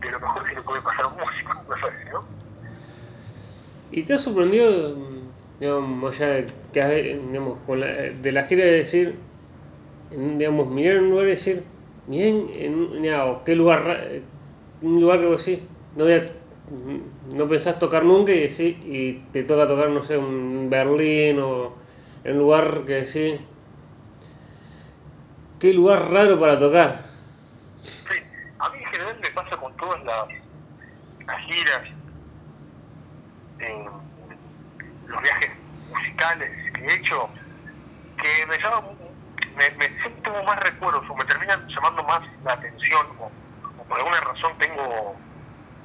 de, 0.00 0.10
lo 0.10 0.20
mejor 0.20 0.44
que 0.44 0.54
le 0.54 0.62
puede 0.62 0.80
pasar 0.82 1.04
a 1.04 1.08
un 1.08 1.14
músico, 1.16 1.64
me 1.68 1.76
parece, 1.80 2.10
¿no? 2.12 2.20
¿Y 3.90 4.02
te 4.02 4.14
ha 4.14 4.18
sorprendido, 4.18 4.96
digamos, 5.60 6.18
de, 6.18 6.46
que, 6.72 7.20
digamos, 7.26 7.58
con 7.66 7.80
la, 7.80 7.86
de 7.86 8.32
la 8.32 8.42
gira 8.44 8.64
de 8.64 8.72
decir, 8.72 9.18
digamos, 10.10 10.68
mirar 10.68 10.96
en 10.96 11.04
un 11.04 11.10
lugar 11.10 11.26
y 11.26 11.30
decir, 11.30 11.64
Bien, 12.08 12.48
en, 12.54 13.02
qué 13.44 13.54
lugar, 13.54 14.22
un 14.80 14.98
lugar 14.98 15.20
que 15.20 15.26
vos 15.26 15.42
sí, 15.42 15.62
no, 15.94 16.06
no 17.34 17.48
pensás 17.48 17.78
tocar 17.78 18.02
nunca 18.02 18.32
y, 18.32 18.48
sí, 18.48 18.80
y 18.82 19.12
te 19.30 19.44
toca 19.44 19.68
tocar, 19.68 19.90
no 19.90 20.02
sé, 20.02 20.16
un 20.16 20.70
Berlín 20.70 21.38
o 21.38 21.74
en 22.24 22.32
un 22.32 22.38
lugar 22.38 22.84
que 22.86 23.04
sí. 23.04 23.38
Qué 25.60 25.74
lugar 25.74 26.10
raro 26.10 26.40
para 26.40 26.58
tocar. 26.58 27.02
Sí, 27.82 28.20
a 28.58 28.70
mí 28.70 28.78
en 28.78 28.86
general 28.86 29.16
me 29.20 29.30
pasa 29.30 29.56
con 29.58 29.76
todas 29.88 30.28
las, 31.26 31.38
giras, 31.46 31.82
eh, 33.60 33.88
los 35.06 35.22
viajes 35.22 35.50
musicales 35.90 36.72
que 36.72 36.86
he 36.86 36.94
hecho, 36.94 37.28
que 38.18 38.46
me 38.46 38.58
llama 38.58 38.82
me, 39.56 39.70
me 39.70 39.88
tengo 39.88 40.42
más 40.44 40.60
recuerdos 40.60 41.04
o 41.08 41.14
me 41.16 41.24
terminan 41.24 41.66
llamando 41.68 42.02
más 42.04 42.20
la 42.44 42.52
atención 42.52 43.06
o, 43.18 43.30
por 43.88 43.98
alguna 43.98 44.20
razón 44.20 44.56
tengo 44.58 45.16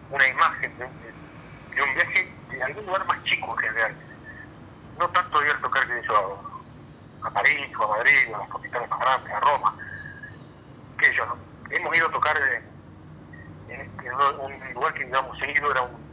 una 0.09 0.27
imagen 0.27 0.77
de, 0.77 0.85
un 0.85 1.93
viaje 1.95 2.31
de 2.49 2.63
algún 2.63 2.85
lugar 2.85 3.05
más 3.07 3.23
chico 3.23 3.51
en 3.51 3.57
general. 3.57 3.95
No 4.99 5.09
tanto 5.09 5.39
de 5.39 5.47
ir 5.49 5.55
a 5.55 5.61
tocar 5.61 5.87
que 5.87 6.05
yo 6.05 6.43
a, 7.23 7.31
París 7.31 7.75
o 7.79 7.83
a 7.83 7.97
Madrid 7.97 8.31
o 8.31 8.35
a 8.35 8.39
las 8.39 8.49
capitales 8.49 8.89
más 8.89 8.99
grandes, 8.99 9.33
a 9.33 9.39
Roma. 9.39 9.75
Que 10.99 11.13
yo, 11.15 11.23
hemos 11.71 11.97
ido 11.97 12.07
a 12.07 12.11
tocar 12.11 12.37
en, 12.37 12.72
en, 14.05 14.39
un 14.39 14.73
lugar 14.73 14.93
que 14.93 15.07
íbamos 15.07 15.37
seguido, 15.39 15.71
era 15.71 15.81
un 15.81 16.03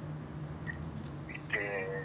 este, 1.29 2.05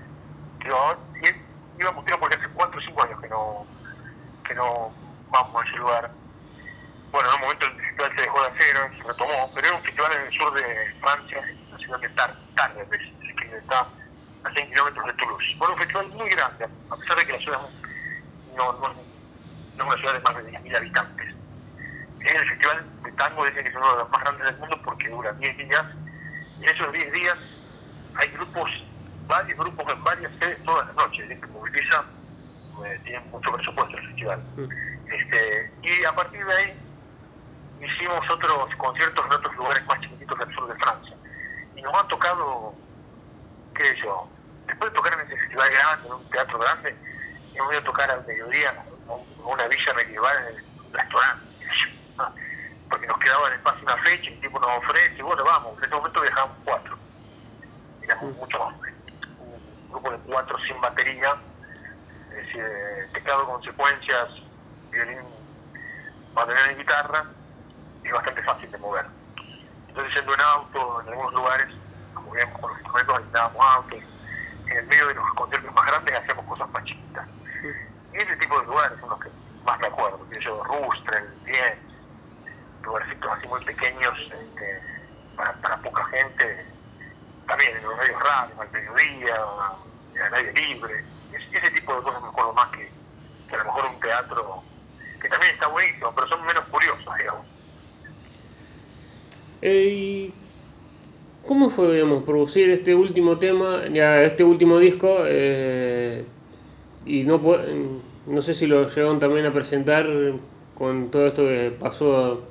íbamos, 1.79 2.03
porque 2.19 2.35
hace 2.35 2.47
4 2.53 2.79
o 2.79 2.83
5 2.83 3.03
años 3.03 3.21
que 3.21 3.29
no 3.29 3.65
que 4.43 4.55
no 4.55 4.93
vamos 5.29 5.63
a 5.63 5.67
ese 5.67 5.77
lugar. 5.77 6.11
Bueno, 7.11 7.29
en 7.29 7.35
un 7.35 7.41
momento 7.41 7.65
el 7.65 7.75
festival 7.75 8.15
se 8.15 8.21
dejó 8.21 8.41
de 8.41 8.47
hacer, 8.47 8.97
se 8.97 9.03
retomó, 9.03 9.51
pero 9.53 9.67
era 9.67 9.77
un 9.77 9.83
festival 9.83 10.11
en 10.11 10.21
el 10.21 10.33
sur 10.37 10.53
de 10.53 10.95
Francia, 11.01 11.37
en 11.39 11.71
la 11.71 11.77
ciudad 11.77 11.99
de 11.99 12.09
Tarbes, 12.09 13.01
que 13.37 13.57
está 13.57 13.87
a 14.43 14.51
100 14.53 14.69
kilómetros 14.69 15.05
de 15.05 15.13
Toulouse. 15.13 15.55
Bueno, 15.57 15.73
un 15.73 15.79
festival 15.79 16.07
muy 16.09 16.29
grande, 16.29 16.65
a 16.89 16.95
pesar 16.95 17.17
de 17.17 17.25
que 17.25 17.31
la 17.33 17.39
ciudad 17.39 17.61
no, 18.55 18.73
no, 18.73 18.89
no 18.89 18.91
es 18.91 19.81
una 19.81 19.95
ciudad 19.95 20.13
de 20.13 20.19
más 20.19 20.35
de 20.43 20.51
10.000 20.51 20.77
habitantes. 20.77 21.35
Es 22.19 22.33
el 22.33 22.49
festival 22.49 22.85
tango, 23.15 23.45
dicen 23.45 23.63
que 23.63 23.69
es 23.69 23.75
uno 23.75 23.91
de 23.91 23.97
los 23.97 24.09
más 24.09 24.21
grandes 24.21 24.45
del 24.45 24.57
mundo 24.57 24.81
porque 24.83 25.09
dura 25.09 25.33
10 25.33 25.57
días, 25.57 25.85
y 26.59 26.63
en 26.63 26.69
esos 26.69 26.91
10 26.91 27.11
días 27.11 27.37
hay 28.15 28.27
grupos, 28.29 28.69
varios 29.27 29.57
grupos 29.57 29.93
en 29.93 30.03
varias 30.03 30.31
sedes 30.39 30.63
todas 30.63 30.87
las 30.87 30.95
noches, 30.95 31.27
que 31.27 31.47
moviliza, 31.47 32.03
eh, 32.85 32.99
tiene 33.03 33.19
mucho 33.31 33.51
presupuesto 33.51 33.97
el 33.97 34.07
festival. 34.07 34.43
Mm. 34.55 35.11
Este, 35.11 35.71
y 35.83 36.03
a 36.03 36.15
partir 36.15 36.45
de 36.45 36.53
ahí 36.53 36.73
hicimos 37.81 38.19
otros 38.29 38.75
conciertos 38.77 39.25
en 39.25 39.33
otros 39.33 39.55
lugares 39.55 39.85
más 39.85 39.99
chiquititos 40.01 40.39
del 40.39 40.55
sur 40.55 40.67
de 40.67 40.83
Francia. 40.83 41.15
Y 41.75 41.81
nos 41.81 41.93
han 41.93 42.07
tocado, 42.07 42.73
qué 43.73 43.83
sé 43.83 43.97
yo, 44.01 44.29
después 44.67 44.91
de 44.91 44.95
tocar 44.95 45.13
en 45.13 45.27
ese 45.27 45.37
festival 45.37 45.69
grande, 45.69 46.07
en 46.07 46.13
un 46.13 46.29
teatro 46.29 46.59
grande, 46.59 46.95
hemos 47.53 47.71
ido 47.71 47.79
a 47.79 47.83
tocar 47.83 48.11
al 48.11 48.25
mediodía 48.25 48.83
a 49.07 49.47
una 49.47 49.67
villa 49.67 49.93
medieval 49.93 50.37
en 50.49 50.85
un 50.85 50.93
restaurante, 50.93 51.45
porque 52.89 53.07
nos 53.07 53.17
quedaba 53.17 53.47
en 53.47 53.53
el 53.53 53.59
espacio 53.59 53.83
una 53.83 53.97
fecha 53.97 54.29
y 54.29 54.33
el 54.33 54.41
tipo 54.41 54.59
nos 54.59 54.77
ofrece, 54.77 55.15
y 55.17 55.21
bueno, 55.21 55.43
vamos, 55.43 55.77
en 55.77 55.83
ese 55.83 55.95
momento 55.95 56.21
viajábamos 56.21 56.57
cuatro, 56.63 56.97
éramos 58.01 58.35
mm. 58.35 58.39
mucho 58.39 58.59
más, 58.59 58.75
un 58.75 59.91
grupo 59.91 60.11
de 60.11 60.17
cuatro 60.19 60.57
sin 60.67 60.81
batería, 60.81 61.35
es 62.29 62.35
decir, 62.35 63.09
teclado 63.13 63.45
consecuencias, 63.45 64.27
violín, 64.91 65.19
batería 66.33 66.71
y 66.73 66.75
guitarra, 66.75 67.25
es 68.03 68.11
bastante 68.11 68.43
fácil 68.43 68.71
de 68.71 68.77
mover. 68.77 69.05
Entonces 69.87 70.13
yendo 70.15 70.33
en 70.33 70.41
auto, 70.41 71.01
en 71.01 71.09
algunos 71.09 71.33
lugares, 71.33 71.67
como 72.13 72.31
veíamos 72.31 72.59
con 72.59 72.69
los 72.69 72.79
instrumentos, 72.79 73.17
alquilábamos 73.17 73.65
autos, 73.65 73.99
en 74.67 74.77
el 74.77 74.87
medio 74.87 75.07
de 75.07 75.13
los 75.15 75.33
conciertos 75.33 75.73
más 75.73 75.85
grandes 75.85 76.19
hacíamos 76.19 76.45
cosas 76.45 76.69
más 76.71 76.83
chiquitas. 76.83 77.27
Y 78.13 78.17
ese 78.17 78.35
tipo 78.37 78.59
de 78.59 78.65
lugares 78.65 78.99
son 78.99 79.09
los 79.09 79.19
que 79.19 79.29
más 79.65 79.79
me 79.79 79.87
acuerdo, 79.87 80.19
que 80.27 80.39
yo, 80.41 80.63
Rustrel, 80.63 81.33
Bien, 81.45 81.79
lugarcitos 82.85 83.31
así 83.31 83.47
muy 83.47 83.63
pequeños 83.65 84.13
este, 84.19 84.81
para, 85.35 85.53
para 85.53 85.77
poca 85.81 86.05
gente, 86.05 86.65
también 87.47 87.77
en 87.77 87.83
los 87.83 87.97
medios 87.97 88.19
radios, 88.21 88.59
al 88.59 88.71
mediodía, 88.71 89.35
al 90.25 90.33
aire 90.33 90.53
libre, 90.53 91.03
ese 91.33 91.71
tipo 91.71 91.95
de 91.95 92.01
cosas 92.03 92.21
me 92.21 92.27
acuerdo 92.29 92.53
más 92.53 92.67
que, 92.69 92.89
a 93.53 93.57
lo 93.57 93.65
mejor 93.65 93.85
un 93.85 93.99
teatro 93.99 94.63
que 95.21 95.29
también 95.29 95.53
está 95.53 95.67
buenísimo, 95.67 96.11
pero 96.15 96.27
son 96.27 96.45
menos 96.45 96.63
curiosos, 96.65 97.17
digamos. 97.17 97.45
Eh, 99.61 100.31
¿Cómo 101.47 101.69
fue, 101.69 101.93
digamos, 101.93 102.23
producir 102.23 102.69
este 102.71 102.95
último 102.95 103.37
tema, 103.37 103.87
ya 103.87 104.21
este 104.23 104.43
último 104.43 104.79
disco? 104.79 105.19
Eh, 105.25 106.25
y 107.05 107.23
no, 107.23 107.41
no 108.25 108.41
sé 108.41 108.53
si 108.53 108.65
lo 108.67 108.87
llegaron 108.87 109.19
también 109.19 109.45
a 109.45 109.53
presentar 109.53 110.07
con 110.75 111.09
todo 111.11 111.27
esto 111.27 111.43
que 111.43 111.75
pasó 111.79 112.43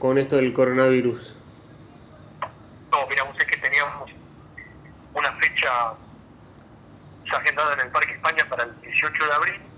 con 0.00 0.18
esto 0.18 0.34
del 0.36 0.52
coronavirus. 0.52 1.36
No, 2.90 3.06
mira, 3.08 3.22
sé 3.38 3.46
que 3.46 3.56
teníamos 3.58 4.10
una 5.14 5.32
fecha 5.34 5.94
agendada 7.30 7.74
en 7.74 7.80
el 7.80 7.88
Parque 7.92 8.14
España 8.14 8.44
para 8.48 8.64
el 8.64 8.80
18 8.80 9.26
de 9.26 9.32
abril 9.32 9.70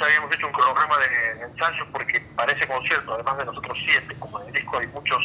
ya 0.00 0.06
habíamos 0.06 0.34
hecho 0.34 0.46
un 0.46 0.52
cronograma 0.52 0.96
de, 0.98 1.42
ensayos 1.44 1.86
porque 1.92 2.20
para 2.36 2.52
ese 2.52 2.66
concierto, 2.66 3.14
además 3.14 3.38
de 3.38 3.44
nosotros 3.44 3.78
siete, 3.86 4.16
como 4.18 4.40
en 4.40 4.48
el 4.48 4.54
disco 4.54 4.78
hay 4.78 4.86
muchos 4.88 5.22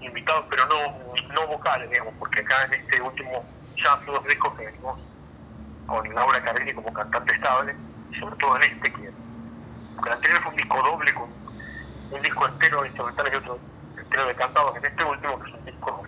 invitados, 0.00 0.44
pero 0.50 0.66
no, 0.66 1.34
no 1.34 1.46
vocales, 1.46 1.90
digamos, 1.90 2.14
porque 2.18 2.40
acá 2.40 2.64
en 2.64 2.74
este 2.74 3.00
último, 3.00 3.44
ya 3.82 3.94
hace 3.94 4.06
dos 4.06 4.24
discos 4.24 4.54
que 4.54 4.66
venimos 4.66 5.00
con 5.86 6.14
Laura 6.14 6.42
Carelli 6.42 6.74
como 6.74 6.92
cantante 6.92 7.34
estable, 7.34 7.74
sobre 8.20 8.36
todo 8.36 8.56
en 8.56 8.62
este, 8.64 8.92
que, 8.92 9.04
el 9.04 10.12
anterior 10.12 10.42
fue 10.42 10.50
un 10.50 10.56
disco 10.56 10.82
doble 10.82 11.14
con 11.14 11.43
un 12.10 12.22
disco 12.22 12.46
entero 12.46 12.80
de 12.82 12.88
instrumentales 12.88 13.32
y 13.32 13.36
otro 13.36 13.58
entero 13.96 14.26
de 14.26 14.34
cantados, 14.34 14.76
en 14.76 14.84
este 14.84 15.04
último 15.04 15.38
que 15.40 15.50
es 15.50 15.54
un 15.56 15.64
disco 15.64 16.02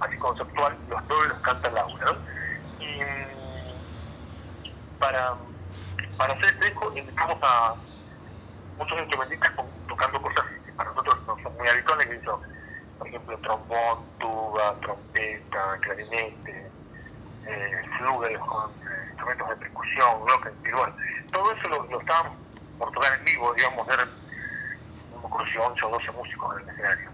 así 0.00 0.16
conceptual, 0.18 0.76
los 0.88 1.08
dos 1.08 1.28
los 1.28 1.38
canta 1.40 1.70
Laura, 1.70 2.04
¿no? 2.06 2.84
Y 2.84 3.00
para 4.98 5.34
para 6.16 6.34
hacer 6.34 6.44
este 6.46 6.64
disco 6.66 6.92
invitamos 6.96 7.38
a 7.42 7.74
muchos 8.78 9.00
instrumentistas 9.00 9.52
tocando 9.88 10.22
cosas 10.22 10.44
hizo, 12.22 12.40
por 12.98 13.08
ejemplo, 13.08 13.38
trombón, 13.38 14.04
tuba, 14.18 14.74
trompeta, 14.80 15.78
clarinete, 15.80 16.70
eh, 17.46 17.82
flugel 17.98 18.38
con 18.40 18.70
instrumentos 19.10 19.48
de 19.48 19.56
percusión, 19.56 20.22
y 20.64 20.72
bueno, 20.72 20.94
todo 21.32 21.52
eso 21.52 21.68
lo, 21.68 21.84
lo 21.84 22.00
estábamos 22.00 22.36
por 22.78 22.92
tocar 22.92 23.18
en 23.18 23.24
vivo, 23.24 23.52
digamos, 23.54 23.88
eran, 23.88 24.08
si 25.52 25.58
11 25.58 25.86
o 25.86 25.90
12 25.90 26.12
músicos 26.12 26.56
en 26.56 26.62
el 26.62 26.68
escenario. 26.70 27.10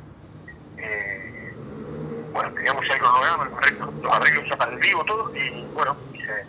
Eh, 0.79 1.55
bueno, 2.33 2.53
teníamos 2.55 2.87
ya 2.87 2.95
el 2.95 3.01
cronograma, 3.01 3.51
arreglos, 3.57 3.95
los 3.95 4.13
arreglos 4.15 4.45
ya 4.49 4.57
para 4.57 4.73
el 4.73 4.79
vivo, 4.79 5.05
todo, 5.05 5.35
y 5.35 5.65
bueno, 5.75 5.97
se, 6.13 6.47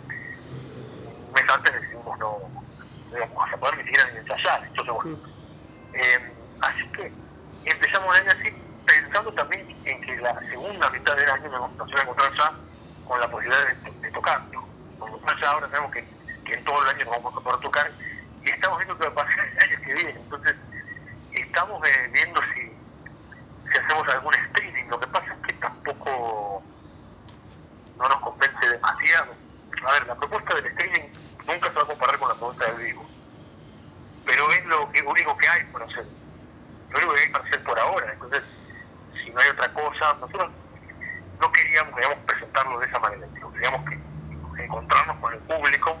un 1.26 1.32
mes 1.32 1.44
antes 1.48 1.72
decidimos 1.72 2.18
no, 2.18 2.38
no 3.10 3.16
íbamos 3.16 3.52
a 3.52 3.56
poder 3.56 3.78
ni 3.78 3.84
siquiera 3.84 4.10
ni 4.12 4.18
ensayar, 4.18 4.64
entonces 4.64 4.94
bueno. 4.94 5.18
Eh, 5.92 6.34
así 6.60 6.86
que 6.92 7.12
empezamos 7.64 8.16
el 8.16 8.28
año 8.28 8.40
así, 8.40 8.54
pensando 8.86 9.32
también 9.32 9.66
en 9.84 10.00
que 10.02 10.16
la 10.18 10.38
segunda 10.48 10.90
mitad 10.90 11.16
del 11.16 11.30
año 11.30 11.50
nos, 11.76 11.90
iba 11.90 12.00
a 12.00 12.02
encontrar 12.02 12.32
ya 12.36 12.52
con 13.08 13.20
la 13.20 13.28
posibilidad 13.28 13.66
de, 13.66 13.90
de 14.00 14.10
tocar. 14.12 14.40
¿no? 14.52 14.68
Por 14.98 15.10
lo 15.10 15.18
cual 15.18 15.40
ya 15.40 15.50
ahora 15.50 15.68
sabemos 15.70 15.90
que, 15.92 16.04
que 16.44 16.54
en 16.54 16.64
todo 16.64 16.82
el 16.82 16.88
año 16.94 17.04
nos 17.06 17.16
vamos 17.16 17.36
a 17.36 17.40
poder 17.40 17.60
tocar 17.60 17.90
y 18.44 18.50
estamos 18.50 18.78
viendo 18.78 18.96
qué 18.98 19.08
va 19.08 19.22
a 19.22 19.26
pasar 19.26 19.48
el 19.48 19.58
año 19.58 19.84
que 19.84 19.94
viene. 19.94 20.10
Entonces, 20.10 20.54
estamos 21.50 21.84
eh, 21.84 22.10
viendo 22.12 22.40
si, 22.54 22.60
si 23.70 23.78
hacemos 23.78 24.08
algún 24.08 24.34
streaming. 24.34 24.84
Lo 24.88 25.00
que 25.00 25.06
pasa 25.08 25.34
es 25.34 25.46
que 25.46 25.52
tampoco 25.54 26.62
no 27.98 28.08
nos 28.08 28.20
convence 28.20 28.68
demasiado. 28.68 29.34
A 29.84 29.92
ver, 29.92 30.06
la 30.06 30.14
propuesta 30.14 30.54
del 30.54 30.66
streaming 30.66 31.08
nunca 31.46 31.68
se 31.68 31.74
va 31.74 31.82
a 31.82 31.86
comparar 31.86 32.18
con 32.18 32.28
la 32.28 32.34
propuesta 32.36 32.72
del 32.72 32.84
vivo. 32.84 33.06
Pero 34.24 34.52
es 34.52 34.64
lo 34.66 34.92
que, 34.92 35.02
único 35.02 35.36
que 35.36 35.48
hay 35.48 35.64
por 35.64 35.82
hacer. 35.82 36.06
Lo 36.90 36.98
único 36.98 37.14
que 37.14 37.20
hay 37.20 37.28
para 37.30 37.44
hacer 37.44 37.64
por 37.64 37.78
ahora. 37.78 38.12
Entonces, 38.12 38.42
si 39.24 39.30
no 39.30 39.40
hay 39.40 39.48
otra 39.48 39.72
cosa, 39.74 40.14
nosotros 40.20 40.52
no 41.40 41.52
queríamos, 41.52 41.94
queríamos 41.94 42.18
presentarlo 42.26 42.78
de 42.78 42.86
esa 42.86 43.00
manera. 43.00 43.26
Queríamos 43.52 43.90
que, 43.90 44.00
encontrarnos 44.62 45.16
con 45.16 45.32
el 45.32 45.38
público 45.40 45.96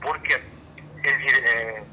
porque, 0.00 0.34
es 0.34 1.18
decir, 1.18 1.44
eh, 1.44 1.84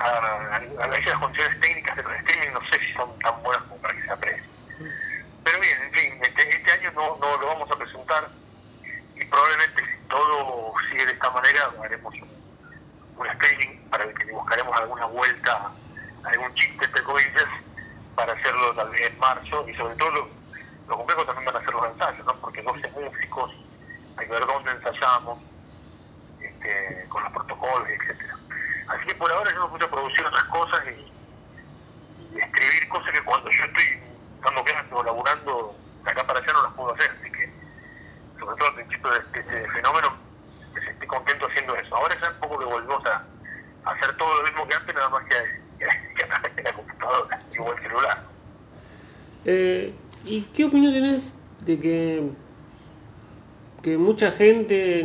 a, 0.00 0.56
a 0.56 0.86
veces 0.88 1.06
las 1.06 1.18
condiciones 1.18 1.60
técnicas 1.60 1.96
de 1.96 2.02
los 2.02 2.12
streaming 2.12 2.52
no 2.52 2.60
sé 2.70 2.78
si 2.80 2.92
son 2.94 3.18
tan 3.18 3.42
buenas 3.42 3.62
como 3.64 3.80
para 3.80 3.94
que 3.94 4.02
se 4.02 4.10
aprecien. 4.10 4.50
Pero 5.44 5.60
bien, 5.60 5.82
en 5.82 5.92
fin, 5.92 6.18
este, 6.22 6.48
este 6.48 6.72
año 6.72 6.92
no, 6.92 7.16
no 7.16 7.36
lo 7.38 7.46
vamos 7.46 7.70
a 7.70 7.76
presentar 7.76 8.28
y 9.14 9.24
probablemente 9.26 9.82
si 9.84 10.08
todo 10.08 10.72
sigue 10.90 11.06
de 11.06 11.12
esta 11.12 11.30
manera 11.30 11.72
haremos 11.82 12.14
un, 12.14 12.30
un 13.16 13.26
streaming 13.26 13.78
para 13.90 14.04
el 14.04 14.14
que 14.14 14.32
buscaremos 14.32 14.76
alguna 14.76 15.06
vuelta, 15.06 15.72
algún 16.24 16.54
chiste 16.54 16.84
entre 16.84 17.02
comillas, 17.02 17.46
para 18.14 18.32
hacerlo 18.32 18.74
tal 18.74 18.90
vez 18.90 19.02
en 19.02 19.18
marzo 19.18 19.68
y 19.68 19.74
sobre 19.74 19.94
todo 19.96 20.10
lo, 20.10 20.28
lo 20.88 20.96
complejo 20.96 21.24
también 21.26 21.46
van 21.46 21.56
a 21.56 21.64
ser 21.64 21.74
los 21.74 21.86
ensayos, 21.86 22.26
¿no? 22.26 22.36
porque 22.40 22.62
12 22.62 22.90
músicos, 22.90 23.52
hay 24.16 24.26
que 24.26 24.32
ver 24.32 24.46
dónde 24.46 24.70
ensayamos, 24.72 25.38
este, 26.40 27.06
con 27.08 27.22
los 27.22 27.32
protocolos, 27.32 27.88
etcétera. 27.88 28.36
Así 28.90 29.06
que 29.06 29.14
por 29.14 29.30
ahora 29.30 29.52
yo 29.54 29.64
me 29.64 29.70
puse 29.70 29.84
a 29.84 29.90
producir 29.90 30.26
otras 30.26 30.44
cosas 30.44 30.82
y, 30.88 32.34
y 32.34 32.38
escribir 32.38 32.88
cosas 32.88 33.12
que 33.12 33.22
cuando 33.22 33.48
yo 33.48 33.64
estoy 33.64 34.02
dando 34.42 34.64
clases 34.64 34.92
o 34.92 35.04
laburando 35.04 35.76
de 36.04 36.10
acá 36.10 36.26
para 36.26 36.40
allá 36.40 36.52
no 36.52 36.62
las 36.64 36.72
puedo 36.72 36.94
hacer, 36.94 37.10
así 37.20 37.30
que 37.30 37.52
sobre 38.38 38.56
todo 38.56 38.68
al 38.68 38.74
principio 38.74 39.10
de 39.12 39.18
este, 39.20 39.40
este 39.40 39.70
fenómeno 39.70 40.16
me 40.74 40.80
sentí 40.80 41.06
contento 41.06 41.46
haciendo 41.46 41.76
eso. 41.76 41.96
Ahora 41.96 42.18
ya 42.20 42.30
un 42.30 42.40
poco 42.40 42.58
que 42.58 42.64
volvimos 42.64 43.06
a, 43.06 43.24
a 43.84 43.90
hacer 43.92 44.16
todo 44.16 44.34
lo 44.34 44.42
mismo 44.42 44.66
que 44.66 44.74
antes, 44.74 44.94
nada 44.94 45.08
más 45.08 45.22
que, 45.24 45.62
que, 45.78 46.14
que 46.16 46.24
a 46.24 46.28
través 46.28 46.56
de 46.56 46.62
la 46.64 46.72
computadora 46.72 47.38
o 47.60 47.72
el 47.72 47.78
celular. 47.78 48.24
Eh, 49.52 49.92
¿Y 50.26 50.42
qué 50.54 50.64
opinión 50.64 50.92
tenés 50.92 51.22
de 51.64 51.80
que, 51.80 52.22
que 53.82 53.98
mucha 53.98 54.30
gente, 54.30 55.04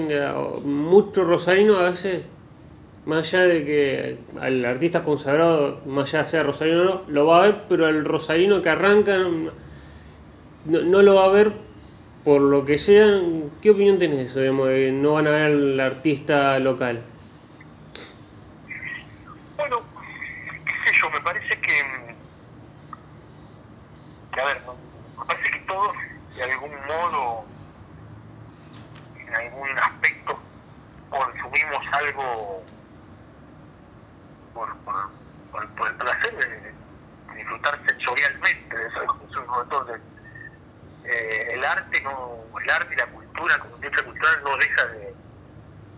mucho 0.63 1.23
rosarino 1.23 1.77
a 1.77 1.89
veces, 1.89 2.23
más 3.05 3.33
allá 3.33 3.45
de 3.45 3.65
que 3.65 4.17
al 4.39 4.63
artista 4.65 5.03
consagrado, 5.03 5.81
más 5.85 6.13
allá 6.13 6.27
sea 6.27 6.43
rosarino 6.43 6.81
o 6.81 6.83
no, 6.85 7.01
lo 7.07 7.25
va 7.25 7.39
a 7.39 7.41
ver, 7.41 7.63
pero 7.69 7.87
al 7.87 8.05
rosarino 8.05 8.61
que 8.61 8.69
arranca 8.69 9.17
no, 9.17 9.51
no 10.65 11.01
lo 11.01 11.15
va 11.15 11.25
a 11.25 11.29
ver 11.29 11.53
por 12.25 12.41
lo 12.41 12.65
que 12.65 12.79
sea? 12.79 13.21
¿Qué 13.61 13.69
opinión 13.69 13.99
tenés 13.99 14.31
eso? 14.31 14.39
Digamos, 14.39 14.67
de 14.69 14.91
no 14.91 15.13
van 15.13 15.27
a 15.27 15.29
ver 15.31 15.41
al 15.43 15.79
artista 15.79 16.57
local. 16.59 17.03
Bueno, 19.57 19.81
qué 20.65 20.89
sé 20.91 20.97
yo, 20.99 21.09
me 21.11 21.21
parece 21.21 21.49
que, 21.61 21.73
que 24.33 24.41
a 24.41 24.45
ver, 24.45 24.61
me 25.19 25.25
parece 25.25 25.51
que 25.51 25.59
todos 25.59 25.95
de 26.35 26.43
algún 26.43 26.71
modo, 26.87 27.45
en 29.19 29.35
algún 29.35 29.69
aspecto, 29.77 30.39
consumimos 31.09 31.85
algo 31.93 32.63
por, 34.53 34.75
por, 34.77 34.95
por, 35.51 35.69
por 35.69 35.87
el 35.87 35.95
placer 35.95 36.35
de, 36.37 36.47
de, 36.47 37.35
disfrutar 37.35 37.79
sensorialmente 37.87 38.77
de 38.77 38.87
eso 38.87 39.05
consumo. 39.05 39.61
Entonces, 39.61 40.01
eh, 41.05 41.51
el 41.53 41.63
arte 41.63 42.01
no, 42.01 42.43
el 42.61 42.69
arte 42.69 42.93
y 42.93 42.97
la 42.97 43.05
cultura 43.07 43.59
como 43.59 43.75
industria 43.75 44.05
cultural 44.05 44.43
no 44.43 44.57
deja 44.57 44.85
de, 44.87 45.15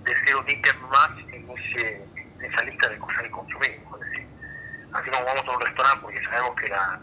de 0.04 0.26
ser 0.26 0.36
un 0.36 0.50
ítem 0.50 0.76
más 0.90 1.10
en 1.32 1.50
ese 1.50 2.06
en 2.40 2.46
esa 2.46 2.64
lista 2.64 2.90
de 2.90 2.98
cosas 3.00 3.24
que 3.24 3.32
consumimos. 3.32 4.02
Es 4.02 4.10
decir, 4.12 4.28
así 4.94 5.10
como 5.10 5.26
vamos 5.26 5.48
a 5.48 5.52
un 5.52 5.62
restaurante 5.62 6.00
porque 6.02 6.24
sabemos 6.24 6.56
que 6.56 6.68
la 6.68 7.00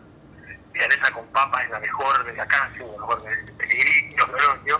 milanesa 0.74 1.10
con 1.12 1.26
papas 1.28 1.64
es 1.64 1.70
la 1.70 1.80
mejor 1.80 2.24
de 2.24 2.32
la 2.34 2.46
casa, 3.24 3.40
o 3.40 3.44
mejor 3.44 3.44
de 3.44 3.52
Pellegrino, 3.52 4.26
de 4.26 4.70
yo, 4.70 4.78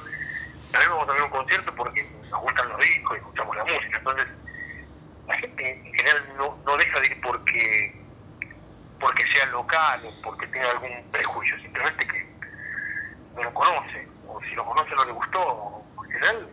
también 0.70 0.90
vamos 0.90 1.08
a 1.08 1.12
ver 1.12 1.22
un 1.22 1.30
concierto 1.30 1.74
porque 1.74 2.02
nos 2.30 2.40
gustan 2.40 2.68
los 2.68 2.78
discos 2.80 3.16
y 3.16 3.20
escuchamos 3.20 3.56
la 3.56 3.64
música. 3.64 3.98
Entonces, 3.98 4.26
la 5.26 5.34
gente 5.38 5.70
en 5.70 5.94
general 5.94 6.34
no, 6.36 6.58
no 6.66 6.76
deja 6.76 7.00
de 7.00 7.06
ir 7.06 7.20
porque 7.20 8.04
porque 9.00 9.26
sea 9.26 9.46
local 9.46 10.00
o 10.06 10.22
porque 10.22 10.46
tenga 10.46 10.70
algún 10.70 11.04
prejuicio, 11.10 11.58
simplemente 11.60 12.06
que 12.06 12.26
no 13.34 13.42
lo 13.42 13.52
conoce, 13.52 14.08
o 14.26 14.40
si 14.42 14.54
lo 14.54 14.64
conoce 14.64 14.94
no 14.94 15.04
le 15.04 15.12
gustó, 15.12 15.84
en 16.04 16.10
general 16.10 16.48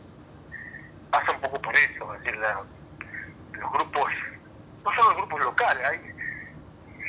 pasa 1.11 1.31
un 1.31 1.41
poco 1.41 1.61
por 1.61 1.75
eso, 1.75 2.13
es 2.15 2.23
decir, 2.23 2.39
la, 2.39 2.61
los 3.53 3.71
grupos, 3.71 4.13
no 4.83 4.93
solo 4.93 5.09
los 5.09 5.17
grupos 5.17 5.45
locales, 5.45 5.87
hay, 5.87 5.99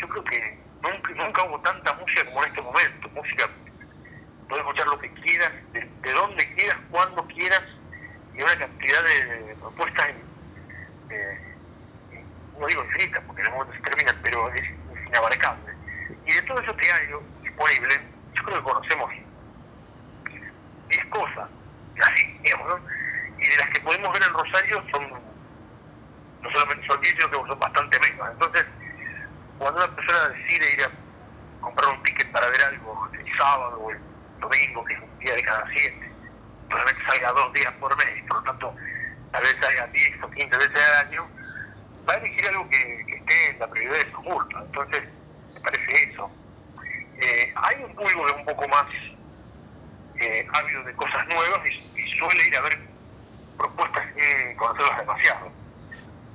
yo 0.01 0.09
creo 0.09 0.25
que 0.25 0.59
nunca, 0.83 1.13
nunca 1.13 1.43
hubo 1.45 1.61
tanta 1.61 1.93
música 1.95 2.25
como 2.27 2.45
en 2.45 2.51
este 2.51 2.63
momento, 2.63 3.09
música, 3.11 3.51
puedes 4.49 4.65
escuchar 4.65 4.87
lo 4.87 4.99
que 4.99 5.13
quieras, 5.15 5.53
de, 5.73 5.81
de 5.81 6.13
donde 6.13 6.55
quieras, 6.55 6.77
cuando 6.91 7.27
quieras, 7.29 7.63
y 8.35 8.43
una 8.43 8.59
cantidad 8.59 9.03
de, 9.03 9.45
de 9.45 9.55
propuestas, 9.57 10.07
eh, 11.11 11.53
no 12.59 12.67
digo 12.67 12.85
infinitas, 12.85 13.23
porque 13.27 13.43
en 13.43 13.47
el 13.49 13.53
momento 13.55 13.75
se 13.77 13.83
terminan, 13.83 14.19
pero 14.23 14.53
es, 14.53 14.63
es 14.63 15.07
inabarcable. 15.07 15.75
Y 16.27 16.33
de 16.33 16.43
todo 16.43 16.61
eso 16.61 16.77
que 16.77 16.93
hay 16.93 17.09
disponible, 17.43 18.01
yo 18.35 18.45
creo 18.45 18.59
que 18.59 18.63
conocemos 18.63 19.11
10 20.89 21.05
cosas, 21.07 21.49
así, 22.03 22.39
digamos, 22.43 22.69
¿no? 22.69 22.81
Y 23.39 23.49
de 23.49 23.57
las 23.57 23.69
que 23.71 23.81
podemos 23.81 24.13
ver 24.13 24.23
en 24.23 24.35
Rosario 24.35 24.85
son, 24.91 25.11
no 26.43 26.51
solamente 26.51 26.87
son 26.87 27.01
10, 27.01 27.15
sino 27.15 27.31
que 27.31 27.49
son 27.49 27.59
bastante 27.59 27.99
menos. 28.01 28.31
Entonces, 28.31 28.67
cuando 29.59 29.85
una 29.85 29.95
persona 29.95 30.29
decide 30.29 30.73
ir 30.75 30.85
a 30.85 30.91
comprar 31.61 31.91
un 31.91 32.03
ticket 32.03 32.31
para 32.31 32.49
ver 32.49 32.63
algo 32.63 33.09
el 33.13 33.37
sábado 33.37 33.79
o 33.81 33.91
el 33.91 33.99
domingo, 34.41 34.85
que 34.85 34.95
es 34.95 35.01
un 35.01 35.19
día 35.19 35.35
de 35.35 35.43
cada 35.43 35.67
7, 35.73 36.13
probablemente 36.69 37.11
salga 37.11 37.33
dos 37.33 37.53
días 37.53 37.73
por 37.75 37.97
mes, 37.97 38.23
por 38.29 38.37
lo 38.39 38.43
tanto, 38.45 38.75
tal 39.31 39.43
vez 39.43 39.57
salga 39.61 39.87
10 39.89 40.23
o 40.23 40.31
15 40.31 40.57
veces 40.57 40.77
al 40.77 41.07
año, 41.07 41.29
va 42.09 42.15
a 42.15 42.17
elegir 42.17 42.49
algo 42.49 42.69
que, 42.69 43.05
que 43.07 43.17
esté 43.17 43.51
en 43.51 43.59
la 43.59 43.67
prioridad 43.69 44.05
de 44.05 44.11
su 44.11 44.23
gusto. 44.23 44.59
Entonces, 44.83 45.09
me 45.55 45.61
parece 45.61 46.11
eso. 46.11 46.31
Eh, 47.21 47.53
hay 47.55 47.85
un 47.85 47.95
público 47.95 48.25
que 48.25 48.33
es 48.33 48.39
un 48.39 48.45
poco 48.47 48.69
más 48.69 48.87
eh, 50.21 50.47
ávido 50.53 50.83
de 50.83 50.95
cosas 50.95 51.27
nuevas 51.29 51.61
y, 51.71 51.93
suele 52.19 52.47
ir 52.47 52.57
a 52.57 52.61
ver 52.61 52.79
propuestas 53.57 54.05
sin 54.15 54.57
conocerlas 54.57 54.99
demasiado. 54.99 55.51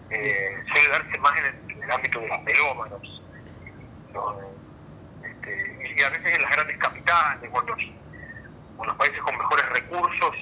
Eh, 0.09 0.63
suele 0.71 0.89
darse 0.89 1.17
más 1.19 1.33
en 1.37 1.81
el, 1.81 1.91
ámbito 1.91 2.19
de 2.19 2.27
los 2.27 2.43
melómanos. 2.43 3.21
Este, 5.23 5.93
y 5.95 6.01
a 6.01 6.09
veces 6.09 6.35
en 6.35 6.41
las 6.41 6.51
grandes 6.51 6.77
capitales 6.77 7.49
o 7.53 7.61
en 7.61 7.67
los, 8.87 8.95
países 8.97 9.21
con 9.21 9.37
mejores 9.37 9.69
recursos 9.69 10.35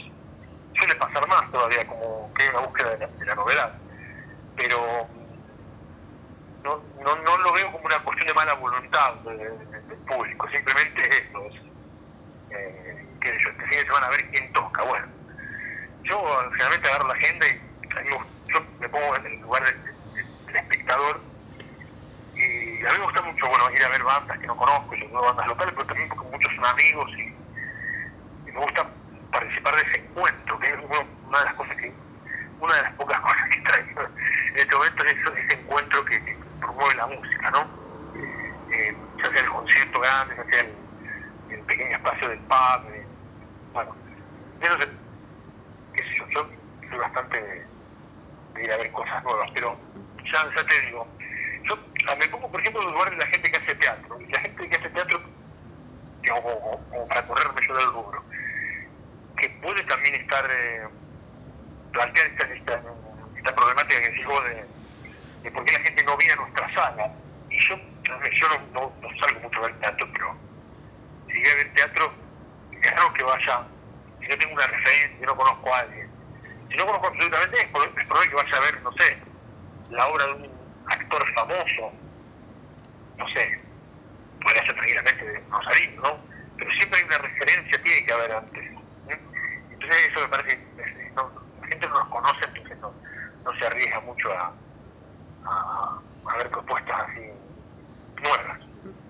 suele 0.74 0.96
pasar 0.96 1.28
más 1.28 1.52
todavía, 1.52 1.86
como 1.86 2.32
que 2.34 2.44
hay 2.44 2.50
una 2.50 2.60
búsqueda 2.62 2.90
de 2.92 2.98
la, 3.00 3.08
de 3.08 3.26
la 3.26 3.36
novedad. 3.36 3.74
Pero 4.56 5.08
no, 6.66 6.82
no, 7.04 7.16
no 7.18 7.38
lo 7.38 7.54
veo 7.54 7.72
como 7.72 7.86
una 7.86 8.00
cuestión 8.00 8.28
de 8.28 8.34
mala 8.34 8.56
voluntad 8.56 9.14
del 9.24 9.38
de, 9.38 9.82
de 9.82 9.96
público, 10.08 10.50
simplemente 10.50 11.08
eso. 11.08 11.46
Es, 11.46 11.56
eh, 12.50 13.06
qué 13.22 13.32
sé 13.34 13.40
yo, 13.40 13.50
este 13.52 13.68
fin 13.68 13.78
de 13.78 13.86
semana 13.86 14.08
a 14.08 14.10
ver 14.10 14.32
quién 14.32 14.52
toca. 14.52 14.82
Bueno, 14.82 15.08
yo 16.04 16.20
generalmente 16.54 16.90
agarro 16.90 17.08
la 17.08 17.14
agenda 17.14 17.46
y 17.48 18.10
yo 18.10 18.60
me 18.80 18.90
pongo 18.90 19.16
en 19.16 19.26
el 19.28 19.40
lugar 19.42 19.64
del, 19.64 19.84
del 20.48 20.56
espectador 20.56 21.22
y 22.34 22.86
a 22.86 22.92
mí 22.92 22.98
me 22.98 23.06
gusta 23.06 23.22
mucho 23.22 23.48
bueno 23.48 23.72
ir 23.72 23.84
a 23.84 23.90
ver 23.90 24.04
bandas 24.04 24.38
que 24.40 24.48
no 24.48 24.58
conozco, 24.58 24.96
yo 24.96 25.08
veo 25.10 25.22
bandas 25.22 25.48
locales, 25.48 25.74
pero 25.76 25.88
también 25.88 26.10
porque 26.10 26.32
muchos 26.32 26.56
son 26.56 26.66
amigos 26.66 27.12
y, 27.18 28.50
y 28.50 28.52
me 28.52 28.60
gusta 28.60 28.90
participar 29.32 29.76
de 29.76 29.82
ese 29.84 30.00
encuentro, 30.00 30.60
que 30.60 30.68
es 30.68 30.74
una 30.74 31.40
de 31.40 31.46
las 31.46 31.54
cosas 31.54 31.78
que, 31.78 31.94
una 32.60 32.76
de 32.76 32.82
las 32.82 32.94
pocas 32.94 33.20
cosas 33.22 33.50
que 33.50 33.62
traigo 33.62 34.02
en 34.02 34.62
este 34.62 34.76
momento 34.76 35.04
es 35.04 35.14
ese 35.14 35.60
encuentro 35.60 36.06
que, 36.06 36.38
promueve 36.62 36.96
la 36.96 37.08
música, 37.08 37.52
¿no? 37.52 37.68
Eh, 38.72 38.96
ya 39.18 39.32
sea 39.32 39.42
el 39.42 39.50
concierto 39.50 40.00
grande, 40.00 40.36
ya 40.38 40.46
sea 40.50 40.70
el, 41.50 41.60
pequeño 41.66 41.96
espacio 41.96 42.30
del 42.30 42.40
pub, 42.40 42.94
eh, 42.94 43.06
bueno, 43.74 43.96
eso 44.62 44.80
sé, 44.80 44.88
qué 45.94 46.04
sé 46.04 46.16
yo, 46.18 46.28
yo 46.30 46.50
soy 46.90 46.98
bastante 46.98 47.42
de, 47.42 48.64
ir 48.64 48.72
a 48.72 48.78
ver 48.78 48.92
cosas 48.92 49.24
nuevas, 49.24 49.50
pero 49.54 49.78
ya, 50.32 50.64
te 50.64 50.86
digo, 50.86 51.08
yo 51.64 51.78
me 52.18 52.28
pongo, 52.30 52.50
por 52.50 52.62
ejemplo, 52.62 52.82
en 52.82 52.88
el 52.88 52.94
lugar 52.94 53.10
de 53.12 53.18
la 53.18 53.28
gente 53.28 53.52
que 53.52 53.58
hace 53.58 53.76
teatro, 53.76 54.22
y 54.22 54.32
la 54.32 54.40
gente 54.40 54.70
que 54.70 54.78
hace 54.78 54.90
teatro, 54.90 55.22
digamos, 56.22 56.54
para 57.10 57.28
correrme 57.28 57.62
yo 57.68 57.76
del 57.76 57.88
rubro, 57.88 58.24
que 59.38 59.50
puede 59.62 59.84
también 59.84 60.16
estar, 60.16 60.46
eh, 60.50 60.88
plantear 61.96 62.28
esta, 62.28 62.44
esta, 62.54 62.82
esta, 63.38 63.56
problemática 63.56 64.02
que 64.02 64.10
digo 64.12 64.42
de, 64.42 64.66
de 65.44 65.52
por 65.52 65.64
qué 65.64 65.72
la 65.74 65.80
gente 65.80 66.04
no 66.04 66.18
viene 66.18 66.34
a 66.34 66.36
nuestra 66.36 66.74
sala. 66.74 67.12
Y 67.50 67.58
yo, 67.58 67.76
yo 68.04 68.48
no, 68.74 68.94
no, 69.02 69.10
salgo 69.20 69.40
mucho 69.40 69.60
a 69.60 69.68
ver 69.68 69.80
teatro, 69.80 70.08
pero 70.14 70.36
si 71.28 71.40
voy 71.40 71.50
a 71.50 71.56
ver 71.56 71.74
teatro, 71.74 72.14
es 72.82 72.92
algo 72.92 73.14
que 73.14 73.24
vaya, 73.24 73.64
si 74.20 74.28
no 74.28 74.38
tengo 74.38 74.54
una 74.54 74.68
referencia, 74.68 75.18
si 75.20 75.26
no 75.26 75.36
conozco 75.36 75.74
a 75.74 75.80
alguien, 75.80 76.10
si 76.70 76.76
no 76.76 76.86
conozco 76.86 77.08
absolutamente, 77.08 77.62
es 77.62 77.68
probable 77.70 78.30
que 78.30 78.36
vaya 78.36 78.58
a 78.58 78.60
ver, 78.60 78.82
no 78.82 78.92
sé, 78.94 79.18
la 79.92 80.08
obra 80.08 80.26
de 80.26 80.34
un 80.34 80.52
actor 80.88 81.34
famoso, 81.34 81.94
no 83.18 83.30
sé, 83.30 83.62
podría 84.42 84.66
ser 84.66 84.76
tranquilamente 84.76 85.26
de 85.26 85.42
¿no? 85.96 86.20
Pero 86.58 86.72
siempre 86.72 87.00
hay 87.00 87.06
una 87.06 87.18
referencia, 87.20 87.84
tiene 87.84 88.06
que 88.06 88.14
haber 88.14 88.32
antes. 88.34 88.72
Entonces 89.72 90.08
eso 90.10 90.20
me 90.22 90.28
parece, 90.28 90.60
no, 91.16 91.45
no 91.88 92.00
nos 92.00 92.08
conoce, 92.10 92.46
entonces 92.46 92.78
no, 92.80 92.92
no 93.44 93.60
se 93.60 93.66
arriesga 93.66 94.00
mucho 94.02 94.32
a, 94.32 94.52
a, 95.46 96.38
ver 96.38 96.50
propuestas 96.50 97.04
así 97.04 97.22
nuevas. 98.22 98.60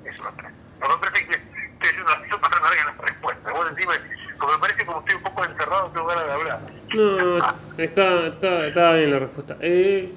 Eso 0.06 0.24
me 0.24 0.32
parece. 0.32 0.56
No 0.80 0.90
me 0.90 0.98
parece 0.98 1.28
que 1.28 1.56
haciendo 1.88 2.04
una 2.04 2.14
acción 2.14 2.42
para 2.42 2.60
larga 2.60 2.86
las 2.86 2.98
respuestas. 2.98 3.54
Vos 3.54 3.76
decime, 3.76 3.94
porque 4.40 4.56
me 4.56 4.60
parece 4.60 4.86
como 4.86 5.00
estoy 5.00 5.16
un 5.16 5.24
poco 5.24 5.46
encerrado, 5.46 5.92
tengo 5.92 6.08
ganas 6.08 6.26
de 6.26 6.32
hablar. 6.32 6.60
No, 6.94 7.38
está, 7.78 8.28
está, 8.28 8.68
está 8.68 8.94
bien 8.94 9.12
la 9.12 9.20
respuesta. 9.20 9.58
Eh, 9.62 10.14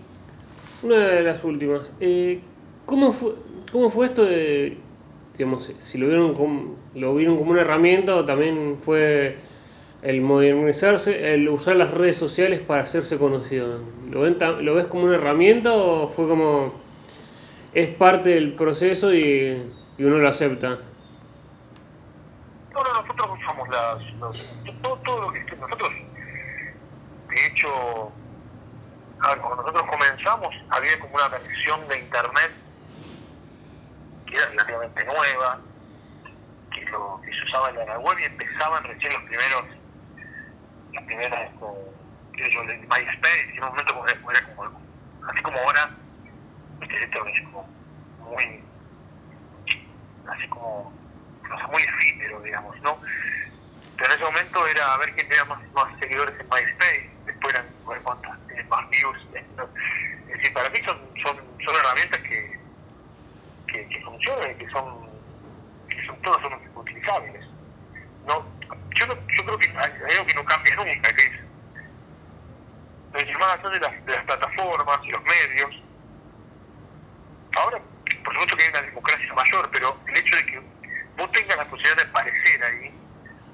una 0.83 0.99
de 0.99 1.23
las 1.23 1.44
últimas. 1.44 1.92
Eh, 2.01 2.40
¿cómo, 2.85 3.12
fue, 3.12 3.35
¿Cómo 3.73 3.90
fue 3.90 4.07
esto 4.07 4.25
de, 4.25 4.79
digamos, 5.37 5.71
si 5.79 5.99
lo 5.99 6.09
vieron 6.09 6.35
como, 6.35 6.77
lo 6.94 7.14
vieron 7.14 7.37
como 7.37 7.51
una 7.53 7.61
herramienta 7.62 8.16
o 8.16 8.25
también 8.25 8.79
fue 8.83 9.38
el 10.03 10.21
modernizarse, 10.21 11.35
el 11.35 11.49
usar 11.49 11.77
las 11.77 11.91
redes 11.91 12.17
sociales 12.17 12.61
para 12.61 12.83
hacerse 12.83 13.19
conocido? 13.19 13.81
¿Lo, 14.11 14.21
ven, 14.21 14.39
¿Lo 14.65 14.75
ves 14.75 14.87
como 14.87 15.05
una 15.05 15.17
herramienta 15.17 15.73
o 15.73 16.09
fue 16.09 16.29
como 16.29 16.73
es 17.75 17.89
parte 17.97 18.31
del 18.31 18.55
proceso 18.55 19.13
y, 19.13 19.71
y 19.99 20.05
uno 20.05 20.19
lo 20.19 20.29
acepta? 20.29 20.79
No, 22.73 22.83
no, 22.83 23.03
nosotros 23.03 23.39
usamos 23.41 23.69
las, 23.69 24.13
los, 24.21 24.45
todo, 24.83 24.97
todo 24.99 25.23
lo 25.23 25.33
que 25.33 25.57
nosotros, 25.57 25.91
de 27.29 27.47
hecho, 27.47 28.13
cuando 29.19 29.57
nosotros 29.57 29.83
comenzamos 29.91 30.55
había 30.71 30.99
como 31.01 31.15
una 31.15 31.29
versión 31.29 31.89
de 31.89 31.99
internet 31.99 32.51
que 34.27 34.37
era 34.37 34.47
relativamente 34.47 35.05
nueva, 35.05 35.61
que, 36.71 36.85
lo, 36.87 37.21
que 37.25 37.33
se 37.33 37.45
usaba 37.45 37.71
en 37.71 37.77
la 37.77 37.99
web 37.99 38.17
y 38.21 38.25
empezaban 38.25 38.85
recién 38.85 39.13
los 39.13 39.23
primeros, 39.23 39.78
las 40.99 41.07
primeras, 41.07 41.51
que 42.37 42.51
yo, 42.51 42.63
MySpace, 42.65 43.51
en 43.55 43.63
un 43.63 43.69
momento 43.69 44.07
era 44.09 44.55
como, 44.55 44.81
así 45.29 45.43
como 45.43 45.59
ahora, 45.59 45.91
este, 46.81 47.05
esto 47.05 47.27
es 47.27 47.41
como 47.43 47.69
muy, 48.21 48.63
así 50.29 50.49
como, 50.49 50.93
muy 51.71 51.83
efímero, 51.83 52.41
digamos, 52.41 52.81
¿no? 52.83 52.99
Pero 53.97 54.13
en 54.13 54.21
ese 54.21 54.31
momento 54.31 54.67
era 54.67 54.95
a 54.95 54.99
ver 54.99 55.15
quién 55.15 55.29
tenía 55.29 55.45
más, 55.45 55.61
más 55.73 55.99
seguidores 56.01 56.35
en 56.39 56.49
MySpace, 56.49 57.11
después 57.27 57.55
eran 57.55 57.67
ver 57.89 58.01
cuántas 58.03 58.39
más 58.69 58.91
views. 58.91 59.19
¿no? 59.57 59.65
Es 60.29 60.37
decir, 60.37 60.53
para 60.53 60.69
mí 60.71 60.79
son, 60.85 60.99
son, 61.23 61.37
son 61.65 61.75
herramientas 61.75 62.21
que, 62.23 62.61
que, 63.67 64.01
funcionan 64.05 64.51
y 64.53 64.55
que 64.55 64.69
son, 64.71 65.09
que 65.89 66.07
son 66.07 66.17
son 66.23 66.61
utilizables. 66.77 67.47
No, 68.27 68.45
yo, 68.99 69.07
no, 69.07 69.15
yo 69.29 69.45
creo 69.45 69.59
que 69.59 69.69
hay, 69.69 70.13
algo 70.13 70.27
que 70.27 70.35
no 70.35 70.45
cambia 70.45 70.75
nunca, 70.77 71.15
que 71.15 71.23
es, 71.23 71.33
decir, 73.13 73.39
más 73.39 73.63
de 73.63 73.81
las, 73.81 74.07
de 74.07 74.13
las 74.13 74.25
plataformas 74.25 74.99
y 75.05 75.11
los 75.11 75.23
medios, 75.23 75.83
ahora, 77.57 77.79
por 78.25 78.35
supuesto 78.35 78.57
que 78.57 78.63
hay 78.65 78.69
una 78.71 78.83
democracia 78.83 79.35
mayor, 79.35 79.71
pero 79.71 79.97
el 80.07 80.17
hecho 80.17 80.37
de 80.37 80.47
que 80.47 80.63
vos 81.17 81.33
tengas 81.33 81.57
la 81.57 81.65
posibilidad 81.65 81.97
de 81.97 82.03
aparecer 82.03 82.65
ahí, 82.65 82.93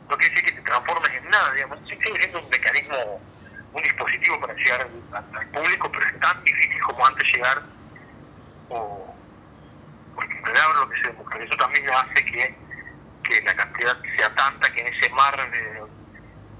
no 0.08 0.16
quiere 0.16 0.34
decir 0.34 0.50
que 0.50 0.60
te 0.60 0.62
transformes 0.62 1.12
en 1.12 1.30
nada, 1.30 1.52
digamos, 1.52 1.78
sigue 1.88 2.18
siendo 2.18 2.40
un 2.40 2.48
mecanismo, 2.50 3.20
un 3.72 3.82
dispositivo 3.82 4.40
para 4.40 4.54
llegar 4.54 4.88
al, 5.12 5.48
público, 5.50 5.90
pero 5.92 6.06
es 6.06 6.20
tan 6.20 6.44
difícil 6.44 6.82
como 6.82 7.06
antes 7.06 7.32
llegar, 7.32 7.62
o 8.70 9.14
porque 10.14 10.36
en 10.36 10.80
lo 10.80 10.88
que 10.88 11.00
se 11.00 11.08
democratizó 11.08 11.56
también 11.56 11.90
hace 11.90 12.24
que, 12.26 12.63
que 13.24 13.42
la 13.42 13.54
cantidad 13.54 13.96
sea 14.16 14.34
tanta 14.34 14.72
que 14.72 14.80
en 14.80 14.94
ese 14.94 15.08
mar 15.10 15.36
de, 15.50 15.82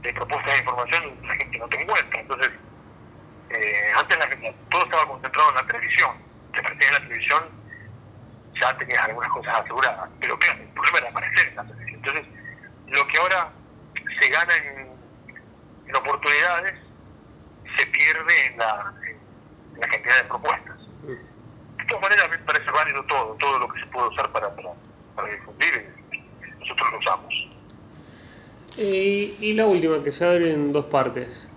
de 0.03 0.15
propuestas 0.15 0.53
de 0.53 0.59
información 0.59 1.19
la 1.23 1.35
gente 1.35 1.59
no 1.59 1.69
te 1.69 1.81
encuentra. 1.81 2.21
Entonces, 2.21 2.51
eh, 3.51 3.93
antes 3.97 4.19
la, 4.19 4.53
todo 4.71 4.85
estaba 4.85 5.07
concentrado 5.07 5.51
en 5.51 5.55
la 5.57 5.67
televisión, 5.67 6.17
te 6.53 6.61
aparecías 6.61 6.89
en 6.89 6.95
la 6.95 7.09
televisión, 7.09 7.45
ya 8.61 8.79
tenías 8.79 9.05
algunas 9.05 9.31
cosas 9.31 9.61
aseguradas, 9.61 10.11
pero 10.21 10.39
claro, 10.39 10.61
el 10.63 10.69
problema 10.69 10.99
era 10.99 11.09
aparecer 11.11 11.49
en 11.49 11.57
la 11.57 11.65
televisión. 11.65 12.01
Entonces, 12.05 12.27
lo 12.87 13.07
que 13.07 13.19
ahora 13.19 13.53
se 14.21 14.29
gana 14.29 14.57
en, 14.57 14.97
en 15.87 15.97
oportunidades 15.97 16.75
se 17.77 17.87
pierde 17.87 18.47
en 18.47 18.59
la, 18.59 18.95
en 19.03 19.81
la 19.81 19.89
cantidad 19.89 20.17
de 20.17 20.25
propuestas. 20.25 20.79
De 21.03 21.85
todas 21.87 22.03
maneras, 22.03 22.31
me 22.31 22.39
parece 22.39 22.71
válido 22.71 23.05
todo, 23.07 23.35
todo 23.35 23.59
lo 23.59 23.69
que 23.69 23.81
se 23.81 23.87
puede 23.87 24.09
usar 24.09 24.31
para, 24.33 24.55
para, 24.55 24.71
para 25.17 25.29
difundir, 25.29 25.94
nosotros 26.65 26.89
usamos. 27.01 27.35
Y, 28.77 29.35
y, 29.41 29.53
la 29.55 29.67
última, 29.67 30.03
que 30.03 30.11
se 30.11 30.25
abre 30.25 30.53
en 30.53 30.73
dos 30.73 30.87
partes. 30.87 31.49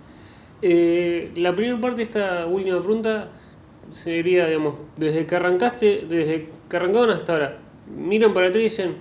Eh, 0.62 1.30
la 1.36 1.54
primera 1.54 1.80
parte 1.80 2.02
esta 2.02 2.46
última 2.46 2.78
pregunta 2.78 3.28
sería, 3.92 4.46
digamos, 4.46 4.74
desde 4.96 5.26
que 5.26 5.36
arrancaste, 5.36 6.06
desde 6.08 6.48
que 6.68 6.76
arrancaron 6.76 7.10
hasta 7.10 7.32
ahora, 7.32 7.58
miran 7.96 8.34
para 8.34 8.48
atrás 8.48 8.60
y 8.60 8.64
dicen, 8.64 8.96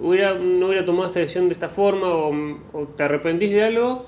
hubiera, 0.00 0.34
no 0.34 0.66
hubiera 0.66 0.84
tomado 0.84 1.06
esta 1.06 1.20
decisión 1.20 1.48
de 1.48 1.54
esta 1.54 1.68
forma 1.68 2.08
o, 2.08 2.32
o, 2.72 2.86
te 2.96 3.04
arrepentís 3.04 3.50
de 3.50 3.64
algo. 3.64 4.06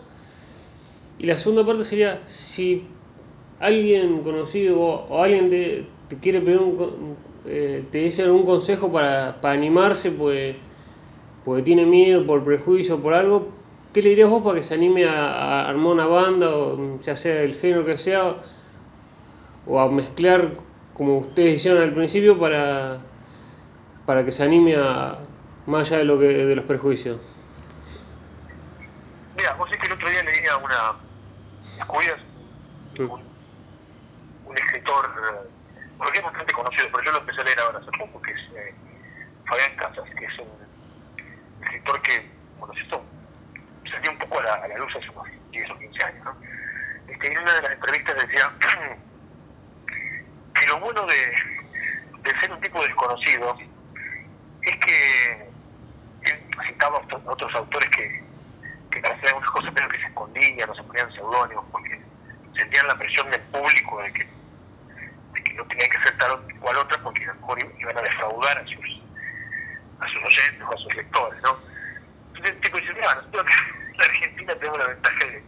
Y 1.18 1.26
la 1.26 1.38
segunda 1.38 1.64
parte 1.64 1.84
sería 1.84 2.22
si 2.28 2.84
alguien 3.60 4.22
conocido 4.22 4.80
o, 4.80 5.06
o 5.08 5.22
alguien 5.22 5.50
te, 5.50 5.86
te, 6.08 6.18
quiere 6.18 6.40
pedir 6.40 6.58
un, 6.58 7.16
eh, 7.46 7.84
te 7.90 7.98
dice 7.98 8.22
algún 8.22 8.44
consejo 8.44 8.90
para, 8.90 9.40
para 9.40 9.54
animarse, 9.54 10.10
pues, 10.10 10.56
porque 11.44 11.62
tiene 11.62 11.84
miedo 11.86 12.26
por 12.26 12.44
prejuicio 12.44 13.00
por 13.00 13.14
algo, 13.14 13.48
¿qué 13.92 14.02
le 14.02 14.10
dirías 14.10 14.30
vos 14.30 14.42
para 14.42 14.56
que 14.56 14.62
se 14.62 14.74
anime 14.74 15.06
a, 15.06 15.28
a, 15.28 15.68
armar 15.68 15.92
una 15.92 16.06
banda, 16.06 16.50
o 16.50 17.00
ya 17.02 17.16
sea 17.16 17.42
el 17.42 17.54
género 17.54 17.84
que 17.84 17.96
sea, 17.96 18.36
o 19.66 19.80
a 19.80 19.88
mezclar 19.90 20.52
como 20.94 21.18
ustedes 21.18 21.56
hicieron 21.56 21.82
al 21.82 21.92
principio 21.92 22.38
para, 22.38 22.98
para 24.06 24.24
que 24.24 24.32
se 24.32 24.44
anime 24.44 24.76
a, 24.76 25.18
más 25.66 25.88
allá 25.88 25.98
de 25.98 26.04
lo 26.04 26.18
que 26.18 26.26
de 26.26 26.56
los 26.56 26.64
prejuicios. 26.64 27.20
Mira, 29.36 29.54
vos 29.54 29.70
es 29.70 29.78
que 29.78 29.86
el 29.86 29.92
otro 29.92 30.08
día 30.08 30.22
leía 30.22 30.56
una 30.56 31.04
Descubrías 31.76 32.18
un, 32.98 33.10
un, 34.46 34.56
escritor 34.56 35.06
eh, 35.06 35.48
porque 35.98 36.18
es 36.18 36.24
bastante 36.24 36.52
conocido, 36.52 36.86
pero 36.92 37.04
yo 37.04 37.12
lo 37.12 37.18
empecé 37.18 37.40
a 37.40 37.44
leer 37.44 37.58
ahora 37.58 37.78
hace 37.78 37.90
poco, 37.98 38.22
que 38.22 38.30
es 38.30 38.40
eh, 38.54 38.74
Fabián 39.46 39.74
Casas, 39.76 40.08
que 40.16 40.24
es 40.24 40.38
un 40.38 40.63
escritor 41.74 42.02
que, 42.02 42.30
bueno, 42.58 42.74
esto 42.80 43.04
salió 43.90 44.10
un 44.12 44.18
poco 44.18 44.38
a 44.38 44.42
la, 44.44 44.54
a 44.54 44.68
la 44.68 44.78
luz 44.78 44.94
hace 44.96 45.10
unos 45.10 45.26
10 45.50 45.70
o 45.70 45.78
15 45.78 46.04
años, 46.04 46.24
¿no? 46.24 46.36
Este, 47.08 47.32
en 47.32 47.38
una 47.38 47.54
de 47.54 47.62
las 47.62 47.72
entrevistas 47.72 48.14
decía 48.14 48.52
que 50.54 50.66
lo 50.66 50.80
bueno 50.80 51.06
de, 51.06 52.34
ser 52.40 52.52
un 52.52 52.60
tipo 52.60 52.82
desconocido 52.82 53.56
es 54.62 54.76
que 54.76 55.48
él 56.22 56.40
citaba 56.66 56.98
a 56.98 57.30
otros 57.30 57.54
autores 57.54 57.90
que, 57.90 58.24
que 58.90 58.98
hacer 58.98 59.28
algunas 59.28 59.50
cosas 59.50 59.72
pero 59.74 59.88
que 59.88 59.98
se 59.98 60.06
escondían 60.06 60.70
o 60.70 60.74
se 60.74 60.82
ponían 60.84 61.12
seudónimos 61.12 61.64
porque 61.70 62.00
sentían 62.56 62.86
la 62.86 62.96
presión 62.96 63.30
del 63.30 63.40
público 63.42 64.02
de 64.02 64.12
que, 64.12 64.34
no 65.54 65.64
tenían 65.66 65.90
que 65.90 66.02
ser 66.02 66.18
tal 66.18 66.40
cual 66.60 66.76
otra 66.78 67.00
porque 67.02 67.22
eran 67.22 67.38
mejor 67.40 67.58
iban 67.78 67.98
a 67.98 68.02
defraudar 68.02 68.58
a 68.58 68.64
sus, 68.64 69.04
a 70.04 70.08
sus 70.08 70.22
oyentes 70.22 70.62
a 70.62 70.76
sus 70.76 70.94
lectores, 70.94 71.42
¿no? 71.42 71.58
Entonces 72.28 72.54
el 72.54 72.60
tipo 72.60 72.78
dice, 72.78 72.94
mira, 72.94 73.14
nosotros 73.14 73.44
en 73.92 73.96
la 73.98 74.04
Argentina 74.04 74.54
tenemos 74.56 74.78
la 74.78 74.86
ventaja 74.88 75.24
de 75.26 75.42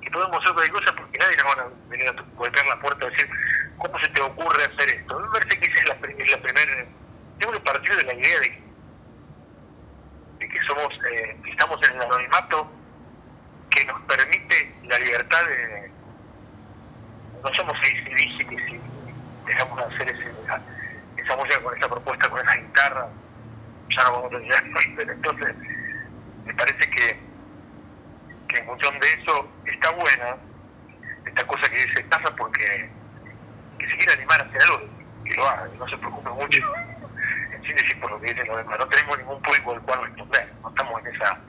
que 0.00 0.10
podemos 0.10 0.38
hacer 0.38 0.54
cualquier 0.54 0.84
cosa 0.84 0.96
porque 0.96 1.18
nadie 1.18 1.36
nos 1.36 1.46
va 1.46 1.62
a 1.62 1.88
venir 1.88 2.08
a 2.08 2.12
golpear 2.36 2.66
la 2.66 2.80
puerta 2.80 3.06
y 3.06 3.10
decir, 3.10 3.30
¿cómo 3.78 3.98
se 3.98 4.08
te 4.08 4.20
ocurre 4.20 4.64
hacer 4.64 4.88
esto? 4.88 5.18
Me 5.18 5.28
parece 5.28 5.60
que 5.60 5.66
esa 5.66 5.80
es 5.80 5.88
la, 5.88 5.94
es 5.94 6.30
la 6.30 6.38
primera... 6.38 6.86
Tengo 7.38 7.52
que 7.52 7.60
partir 7.60 7.96
de 7.96 8.02
la 8.02 8.14
idea 8.14 8.40
de, 8.40 8.62
de 10.38 10.48
que 10.48 10.60
somos, 10.66 10.92
eh, 11.12 11.36
que 11.44 11.50
estamos 11.50 11.80
en 11.86 11.96
el 11.96 12.02
anonimato 12.02 12.70
que 13.70 13.84
nos 13.84 14.00
permite 14.02 14.74
la 14.84 14.98
libertad 14.98 15.44
de... 15.46 15.90
No 17.42 17.54
somos 17.54 17.76
ACDC 17.76 18.48
que 18.48 18.56
si 18.66 18.80
dejamos 19.46 19.78
de 19.78 19.94
hacer 19.94 20.08
ese, 20.08 20.32
esa 21.16 21.36
música 21.36 21.60
con 21.62 21.76
esa 21.76 21.88
propuesta, 21.88 22.28
con 22.28 22.40
esa 22.40 22.56
guitarra, 22.56 23.08
ya 23.90 24.04
no 24.04 24.12
vamos 24.12 24.34
a 24.34 24.38
tener 24.38 24.96
pero 24.96 25.12
entonces 25.12 25.54
me 26.44 26.54
parece 26.54 26.90
que, 26.90 27.20
que 28.48 28.58
en 28.58 28.66
función 28.66 28.98
de 29.00 29.06
eso 29.14 29.48
está 29.66 29.90
buena 29.90 30.36
esta 31.26 31.46
cosa 31.46 31.68
que 31.68 31.86
dice 31.86 32.08
casa 32.08 32.34
porque 32.36 32.90
que 33.78 33.88
se 33.88 33.96
quiere 33.96 34.12
animar 34.14 34.40
a 34.40 34.44
hacer 34.44 34.62
algo 34.62 34.80
que 35.24 35.34
lo 35.34 35.48
haga, 35.48 35.70
que 35.70 35.78
no 35.78 35.88
se 35.88 35.98
preocupe 35.98 36.30
mucho 36.30 36.62
en 37.52 37.62
sí 37.62 37.72
decir 37.72 38.00
por 38.00 38.10
lo 38.10 38.20
que 38.20 38.32
dicen 38.32 38.48
los 38.48 38.56
demás, 38.56 38.78
no 38.78 38.88
tenemos 38.88 39.18
ningún 39.18 39.42
público 39.42 39.72
al 39.72 39.82
cual 39.82 40.04
responder, 40.04 40.52
no 40.62 40.68
estamos 40.68 41.00
en 41.00 41.14
esa, 41.14 41.40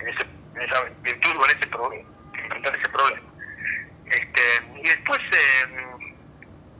en 0.00 0.08
ese, 0.08 0.22
en 0.54 0.62
esa 0.62 0.82
virtud 1.02 1.36
o 1.36 1.44
en 1.44 1.56
ese 1.56 1.66
problema, 1.66 2.08
enfrentar 2.34 2.76
ese 2.76 2.88
problema. 2.88 3.28
Este, 4.06 4.40
y 4.76 4.82
después 4.82 5.20
eh, 5.32 5.84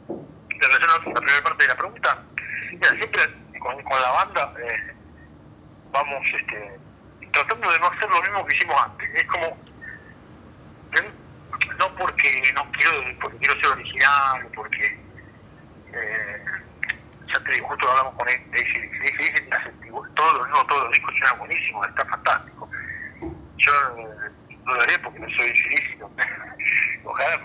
en 0.09 0.61
relación 0.61 0.91
a 0.91 0.95
la 0.95 1.21
primera 1.21 1.43
parte 1.43 1.65
de 1.65 1.69
la 1.69 1.77
pregunta, 1.77 2.23
mira, 2.73 2.89
siempre 2.91 3.23
con, 3.59 3.83
con 3.83 4.01
la 4.01 4.11
banda 4.11 4.55
eh, 4.61 4.95
vamos 5.91 6.27
este, 6.35 6.79
tratando 7.33 7.71
de 7.71 7.81
no 7.81 7.87
hacer 7.89 8.09
lo 8.09 8.23
mismo 8.23 8.47
que 8.47 8.57
hicimos 8.57 8.83
antes. 8.83 9.09
Es 9.15 9.27
como, 9.27 9.57
no 11.79 11.95
porque 11.97 12.53
no 12.55 12.71
quiero, 12.73 13.19
porque 13.21 13.39
quiero 13.39 13.55
ser 13.61 13.67
original, 13.67 14.47
o 14.47 14.53
porque, 14.53 14.99
eh, 15.93 16.45
ya 17.27 17.41
te 17.45 17.53
digo, 17.53 17.69
justo 17.69 17.91
hablamos 17.91 18.15
con 18.15 18.29
él, 18.29 18.41
dice, 18.53 18.91
los, 20.85 20.93
discos 20.93 21.15
suenan 21.19 21.39
buenísimos, 21.39 21.89
está 21.89 22.05
fantástico. 22.07 22.69
Yo 23.57 23.73
eh, 23.99 24.31
no 24.65 24.75
lo 24.75 24.83
haré 24.83 24.99
porque 24.99 25.19
no 25.19 25.29
soy 25.31 25.49
ilícito, 25.49 26.11
ojalá, 27.05 27.41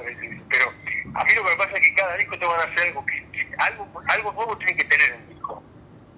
pero 0.49 0.73
a 1.15 1.23
mí 1.23 1.33
lo 1.35 1.43
que 1.43 1.49
me 1.49 1.55
pasa 1.57 1.77
es 1.77 1.87
que 1.87 1.95
cada 1.95 2.17
disco 2.17 2.37
te 2.39 2.45
van 2.45 2.59
a 2.59 2.63
hacer 2.63 2.87
algo 2.87 3.05
que, 3.05 3.55
algo, 3.57 4.01
algo 4.07 4.31
nuevo 4.33 4.57
tiene 4.57 4.75
que 4.77 4.83
tener 4.85 5.11
el 5.11 5.27
disco. 5.27 5.63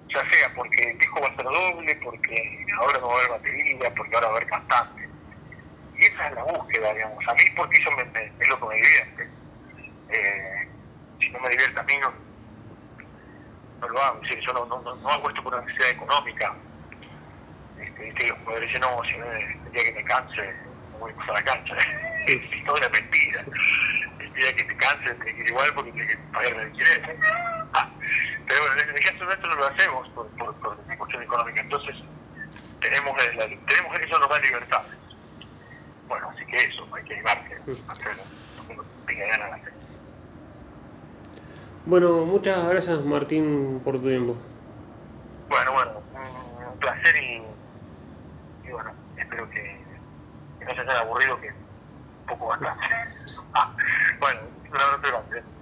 Ya 0.08 0.30
sea 0.30 0.54
porque 0.54 0.90
el 0.90 0.98
disco 0.98 1.20
va 1.20 1.28
a 1.28 1.36
ser 1.36 1.44
doble, 1.44 1.96
porque 1.96 2.66
ahora 2.78 2.98
no 3.00 3.08
va 3.08 3.14
a 3.14 3.18
haber 3.18 3.30
batería, 3.30 3.94
porque 3.94 4.14
ahora 4.14 4.28
va 4.28 4.34
a 4.34 4.36
haber 4.36 4.48
cantante. 4.48 5.08
Y 5.98 6.04
esa 6.04 6.28
es 6.28 6.34
la 6.34 6.44
búsqueda, 6.44 6.94
digamos. 6.94 7.28
A 7.28 7.34
mí 7.34 7.42
porque 7.56 7.78
eso 7.78 7.90
me, 7.92 8.04
me, 8.04 8.32
es 8.38 8.48
lo 8.48 8.60
que 8.60 8.66
me 8.66 8.74
divierte. 8.74 9.28
Eh, 10.08 10.68
si 11.20 11.30
no 11.30 11.40
me 11.40 11.48
divierte 11.48 11.80
a 11.80 11.82
mí, 11.82 11.94
no, 12.00 12.12
no 13.80 13.88
lo 13.88 14.02
hago. 14.02 14.22
Es 14.22 14.44
yo 14.44 14.52
no, 14.52 14.66
no, 14.66 14.80
no, 14.80 15.08
hago 15.08 15.28
esto 15.28 15.42
por 15.42 15.54
una 15.54 15.64
necesidad 15.64 15.90
económica. 15.90 16.54
Este, 17.98 18.08
este, 18.08 18.28
los 18.28 18.38
poderes 18.38 18.68
dicen, 18.68 18.80
no, 18.80 19.02
si 19.04 19.14
el 19.14 19.72
día 19.72 19.84
que 19.84 19.92
me 19.92 20.04
canse, 20.04 20.54
no 20.92 20.98
voy 20.98 21.12
a 21.28 21.32
la 21.32 21.42
cancha. 21.42 21.76
es 22.26 22.64
toda 22.64 22.78
una 22.78 22.88
mentira 22.90 23.44
día 24.36 24.54
que 24.54 24.64
te 24.64 24.76
canses, 24.76 25.18
te 25.18 25.34
que 25.34 25.40
ir 25.40 25.48
igual 25.48 25.68
porque 25.74 25.92
tienes 25.92 26.14
que 26.14 26.22
pagar 26.32 26.52
el 26.52 26.60
alquiler. 26.60 27.18
Ah, 27.72 27.90
pero 28.46 28.60
bueno, 28.60 28.82
en 28.82 28.90
el 28.90 29.00
caso 29.02 29.24
nuestro 29.24 29.48
no 29.48 29.54
lo 29.56 29.66
hacemos 29.66 30.08
por, 30.10 30.28
por, 30.36 30.54
por 30.56 30.78
una 30.78 30.98
cuestión 30.98 31.22
económica, 31.22 31.60
entonces 31.60 31.96
tenemos, 32.80 33.16
la, 33.16 33.44
tenemos 33.44 33.98
eso 33.98 34.18
nos 34.18 34.28
da 34.28 34.38
libertades. 34.40 34.92
Bueno, 36.06 36.30
así 36.30 36.44
que 36.46 36.58
eso, 36.58 36.86
hay 36.94 37.02
que 37.04 37.14
animarse 37.14 37.48
de 37.66 37.72
hacer. 37.88 38.16
Bueno, 41.86 42.24
muchas 42.24 42.68
gracias 42.68 43.04
Martín 43.04 43.80
por 43.84 44.00
tu 44.00 44.08
tiempo. 44.08 44.36
Bueno, 45.48 45.72
bueno, 45.72 46.02
un 46.72 46.78
placer 46.78 47.16
y, 47.16 47.42
y, 48.66 48.72
bueno, 48.72 48.90
espero 49.16 49.48
que, 49.50 49.62
que 50.58 50.64
no 50.64 50.74
se 50.74 50.80
haya 50.80 51.00
aburrido, 51.00 51.40
que 51.40 51.48
un 51.48 52.26
poco 52.26 52.46
bastante. 52.48 52.84
Ah, 53.58 53.74
bueno, 54.20 54.40
un 54.70 54.80
abrazo 54.80 55.00
grande. 55.02 55.55